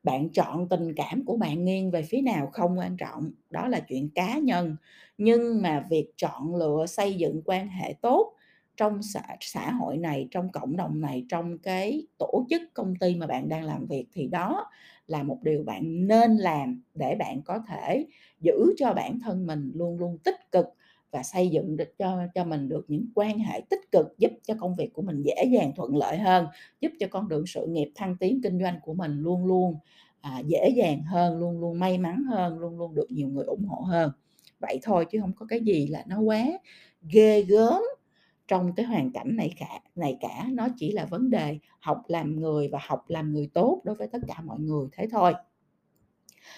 Bạn 0.03 0.29
chọn 0.31 0.69
tình 0.69 0.95
cảm 0.97 1.25
của 1.25 1.37
bạn 1.37 1.65
nghiêng 1.65 1.91
về 1.91 2.03
phía 2.03 2.21
nào 2.21 2.51
không 2.53 2.79
quan 2.79 2.97
trọng. 2.97 3.31
Đó 3.51 3.69
là 3.69 3.81
chuyện 3.81 4.09
cá 4.15 4.39
nhân. 4.39 4.77
Nhưng 5.19 5.63
mà 5.63 5.87
việc 5.91 6.13
chọn 6.17 6.57
lựa 6.57 6.87
xây 6.87 7.15
dựng 7.15 7.43
quan 7.45 7.69
hệ 7.69 7.95
tốt 8.03 8.35
trong 8.77 9.03
xã, 9.03 9.23
xã 9.41 9.71
hội 9.71 9.99
này 9.99 10.29
trong 10.31 10.53
cộng 10.53 10.77
đồng 10.77 11.01
này 11.01 11.27
trong 11.29 11.59
cái 11.59 12.07
tổ 12.19 12.47
chức 12.51 12.63
công 12.75 12.97
ty 12.97 13.17
mà 13.17 13.27
bạn 13.27 13.49
đang 13.49 13.65
làm 13.65 13.87
việc 13.87 14.07
thì 14.13 14.29
đó 14.29 14.71
là 15.07 15.23
một 15.23 15.39
điều 15.43 15.63
bạn 15.65 16.07
nên 16.07 16.37
làm 16.37 16.83
để 16.95 17.15
bạn 17.19 17.43
có 17.43 17.59
thể 17.69 18.07
giữ 18.41 18.75
cho 18.77 18.93
bản 18.95 19.19
thân 19.21 19.47
mình 19.47 19.73
luôn 19.75 19.99
luôn 19.99 20.19
tích 20.25 20.53
cực 20.53 20.67
và 21.13 21.23
xây 21.23 21.49
dựng 21.49 21.77
được 21.77 21.99
cho 21.99 22.19
cho 22.35 22.45
mình 22.45 22.69
được 22.69 22.85
những 22.89 23.07
quan 23.15 23.39
hệ 23.39 23.61
tích 23.71 23.93
cực 23.93 24.19
giúp 24.19 24.33
cho 24.47 24.55
công 24.61 24.75
việc 24.75 24.93
của 24.93 25.03
mình 25.03 25.23
dễ 25.23 25.45
dàng 25.53 25.73
thuận 25.77 25.97
lợi 25.97 26.19
hơn 26.19 26.47
giúp 26.81 26.93
cho 27.01 27.07
con 27.11 27.29
đường 27.29 27.47
sự 27.47 27.67
nghiệp 27.67 27.91
thăng 27.95 28.17
tiến 28.17 28.41
kinh 28.43 28.61
doanh 28.61 28.81
của 28.83 28.95
mình 28.95 29.21
luôn 29.21 29.47
luôn 29.47 29.77
à, 30.21 30.39
dễ 30.47 30.69
dàng 30.77 31.03
hơn 31.03 31.39
luôn 31.39 31.61
luôn 31.61 31.79
may 31.79 31.99
mắn 31.99 32.25
hơn 32.25 32.59
luôn 32.59 32.79
luôn 32.79 32.95
được 32.95 33.07
nhiều 33.11 33.29
người 33.29 33.45
ủng 33.45 33.65
hộ 33.65 33.81
hơn. 33.81 34.11
Vậy 34.61 34.79
thôi 34.83 35.07
chứ 35.11 35.21
không 35.21 35.33
có 35.33 35.47
cái 35.49 35.61
gì 35.61 35.87
là 35.87 36.05
nó 36.07 36.21
quá 36.21 36.45
ghê 37.03 37.43
gớm 37.43 37.83
trong 38.49 38.73
cái 38.75 38.87
hoàn 38.87 39.13
cảnh 39.13 39.37
này 39.37 39.55
cả 39.59 39.81
này 39.95 40.17
cả. 40.21 40.47
Nó 40.53 40.69
chỉ 40.77 40.93
là 40.93 41.05
vấn 41.05 41.31
đề 41.31 41.59
học 41.81 42.03
làm 42.09 42.41
người 42.41 42.69
và 42.69 42.79
học 42.83 43.05
làm 43.09 43.33
người 43.33 43.51
tốt 43.55 43.81
đối 43.85 43.95
với 43.95 44.09
tất 44.09 44.19
cả 44.29 44.41
mọi 44.45 44.59
người 44.59 44.89
thế 44.93 45.07
thôi. 45.13 45.33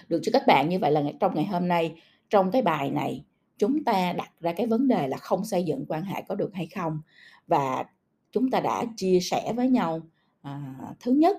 Được 0.08 0.20
cho 0.22 0.30
các 0.32 0.42
bạn? 0.46 0.68
Như 0.68 0.78
vậy 0.78 0.92
là 0.92 1.02
trong 1.20 1.34
ngày 1.34 1.44
hôm 1.44 1.68
nay 1.68 1.94
trong 2.30 2.50
cái 2.50 2.62
bài 2.62 2.90
này 2.90 3.24
chúng 3.58 3.84
ta 3.84 4.12
đặt 4.12 4.30
ra 4.40 4.52
cái 4.52 4.66
vấn 4.66 4.88
đề 4.88 5.08
là 5.08 5.16
không 5.16 5.44
xây 5.44 5.64
dựng 5.64 5.84
quan 5.88 6.02
hệ 6.02 6.22
có 6.28 6.34
được 6.34 6.50
hay 6.54 6.66
không 6.74 7.00
và 7.46 7.84
chúng 8.32 8.50
ta 8.50 8.60
đã 8.60 8.84
chia 8.96 9.20
sẻ 9.20 9.52
với 9.56 9.68
nhau 9.68 10.00
à, 10.42 10.74
thứ 11.00 11.12
nhất 11.12 11.36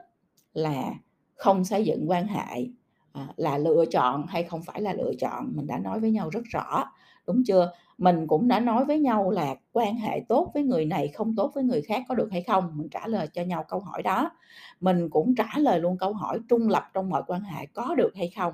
là 0.54 0.94
không 1.36 1.66
xây 1.66 1.86
dựng 1.86 2.10
quan 2.10 2.28
hệ 2.28 2.68
à, 3.12 3.28
là 3.38 3.58
lựa 3.58 3.86
chọn 3.92 4.28
hay 4.28 4.44
không 4.44 4.64
phải 4.64 4.82
là 4.82 4.94
lựa 4.94 5.12
chọn 5.20 5.52
mình 5.56 5.68
đã 5.68 5.78
nói 5.80 6.00
với 6.00 6.12
nhau 6.12 6.30
rất 6.30 6.44
rõ 6.46 6.86
đúng 7.28 7.44
chưa? 7.44 7.72
Mình 7.98 8.28
cũng 8.28 8.48
đã 8.48 8.60
nói 8.60 8.86
với 8.86 9.00
nhau 9.00 9.32
là 9.32 9.56
quan 9.72 9.96
hệ 9.96 10.22
tốt 10.30 10.52
với 10.54 10.64
người 10.64 10.86
này, 10.86 11.08
không 11.08 11.36
tốt 11.36 11.52
với 11.56 11.64
người 11.64 11.82
khác 11.82 12.04
có 12.08 12.16
được 12.16 12.30
hay 12.32 12.42
không? 12.44 12.72
Mình 12.76 12.90
trả 12.90 13.08
lời 13.08 13.28
cho 13.34 13.44
nhau 13.44 13.66
câu 13.68 13.80
hỏi 13.80 14.04
đó. 14.04 14.32
Mình 14.80 15.10
cũng 15.10 15.36
trả 15.36 15.48
lời 15.58 15.80
luôn 15.80 15.98
câu 15.98 16.14
hỏi 16.14 16.40
trung 16.50 16.70
lập 16.70 16.84
trong 16.94 17.10
mọi 17.10 17.24
quan 17.28 17.42
hệ 17.42 17.66
có 17.66 17.96
được 17.96 18.12
hay 18.16 18.32
không? 18.38 18.54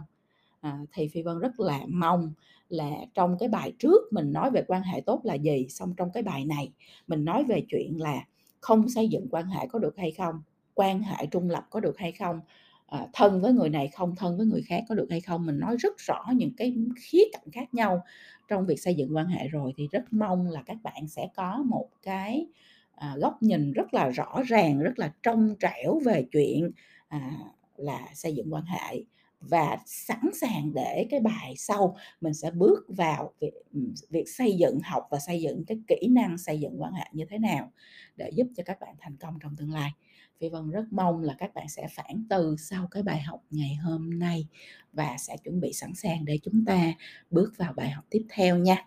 À, 0.62 0.80
thì 0.94 1.08
Phi 1.08 1.22
Vân 1.22 1.40
rất 1.40 1.60
là 1.60 1.80
mong 1.90 2.34
là 2.70 2.90
trong 3.14 3.38
cái 3.40 3.50
bài 3.50 3.74
trước 3.80 4.14
mình 4.14 4.34
nói 4.34 4.52
về 4.52 4.64
quan 4.68 4.82
hệ 4.84 5.02
tốt 5.02 5.22
là 5.24 5.34
gì, 5.34 5.68
xong 5.70 5.94
trong 5.98 6.12
cái 6.14 6.24
bài 6.24 6.46
này 6.46 6.72
mình 7.08 7.26
nói 7.26 7.44
về 7.44 7.64
chuyện 7.70 8.02
là 8.02 8.26
không 8.60 8.90
xây 8.90 9.08
dựng 9.10 9.28
quan 9.32 9.46
hệ 9.48 9.68
có 9.68 9.80
được 9.80 9.98
hay 9.98 10.12
không? 10.12 10.42
Quan 10.74 11.02
hệ 11.04 11.26
trung 11.32 11.50
lập 11.50 11.64
có 11.70 11.80
được 11.80 11.98
hay 11.98 12.12
không? 12.12 12.40
À, 12.88 13.08
thân 13.14 13.42
với 13.42 13.54
người 13.54 13.70
này 13.70 13.88
không 13.88 14.16
thân 14.16 14.38
với 14.38 14.46
người 14.46 14.62
khác 14.68 14.84
có 14.90 14.96
được 14.96 15.08
hay 15.10 15.22
không? 15.22 15.46
Mình 15.46 15.60
nói 15.60 15.76
rất 15.80 15.94
rõ 15.98 16.26
những 16.36 16.52
cái 16.58 16.76
khía 17.02 17.24
cạnh 17.34 17.52
khác 17.52 17.74
nhau 17.74 18.04
trong 18.48 18.66
việc 18.66 18.82
xây 18.82 18.96
dựng 18.96 19.16
quan 19.16 19.28
hệ 19.28 19.48
rồi 19.48 19.74
thì 19.78 19.88
rất 19.92 20.04
mong 20.14 20.48
là 20.48 20.64
các 20.66 20.78
bạn 20.84 21.08
sẽ 21.08 21.28
có 21.36 21.64
một 21.66 21.90
cái, 22.04 22.48
à, 22.96 23.16
góc 23.22 23.44
nhìn 23.44 23.72
rất 23.74 23.94
là 23.94 24.10
rõ 24.10 24.42
ràng, 24.48 24.80
rất 24.80 25.00
là 25.00 25.14
trong 25.24 25.56
trẻo 25.60 26.00
về 26.06 26.26
chuyện, 26.32 26.72
à, 27.08 27.32
là 27.78 28.08
xây 28.14 28.36
dựng 28.36 28.54
quan 28.54 28.64
hệ 28.66 29.04
và 29.42 29.78
sẵn 29.86 30.30
sàng 30.42 30.74
để 30.74 31.08
cái 31.10 31.20
bài 31.20 31.54
sau 31.58 31.98
mình 32.22 32.34
sẽ 32.34 32.52
bước 32.52 32.86
vào 32.88 33.34
việc, 33.40 33.54
ừ, 33.74 33.80
việc 34.10 34.30
xây 34.30 34.58
dựng, 34.58 34.80
học 34.84 35.08
và 35.12 35.20
xây 35.20 35.42
dựng 35.42 35.66
cái 35.66 35.78
kỹ 35.88 36.08
năng 36.08 36.38
xây 36.38 36.60
dựng 36.60 36.82
quan 36.82 36.94
hệ 36.94 37.06
như 37.14 37.26
thế 37.30 37.38
nào 37.38 37.72
để 38.16 38.30
giúp 38.34 38.48
cho 38.58 38.64
các 38.66 38.80
bạn 38.80 38.96
thành 39.00 39.18
công 39.18 39.40
trong 39.42 39.56
tương 39.56 39.74
lai. 39.74 39.92
Phi 40.40 40.50
Vân 40.50 40.70
rất 40.70 40.86
mong 40.92 41.22
là 41.22 41.36
các 41.38 41.54
bạn 41.54 41.70
sẽ 41.70 41.88
phản 41.96 42.26
từ 42.30 42.56
sau 42.60 42.88
cái 42.92 43.04
bài 43.04 43.22
học 43.22 43.44
ngày 43.50 43.76
hôm 43.76 44.20
nay 44.20 44.48
và 44.94 45.18
sẽ 45.18 45.38
chuẩn 45.38 45.62
bị 45.62 45.74
sẵn 45.74 45.96
sàng 45.96 46.26
để 46.26 46.40
chúng 46.44 46.66
ta 46.66 46.94
bước 47.30 47.54
vào 47.58 47.74
bài 47.74 47.90
học 47.90 48.06
tiếp 48.10 48.26
theo 48.30 48.58
nha. 48.58 48.86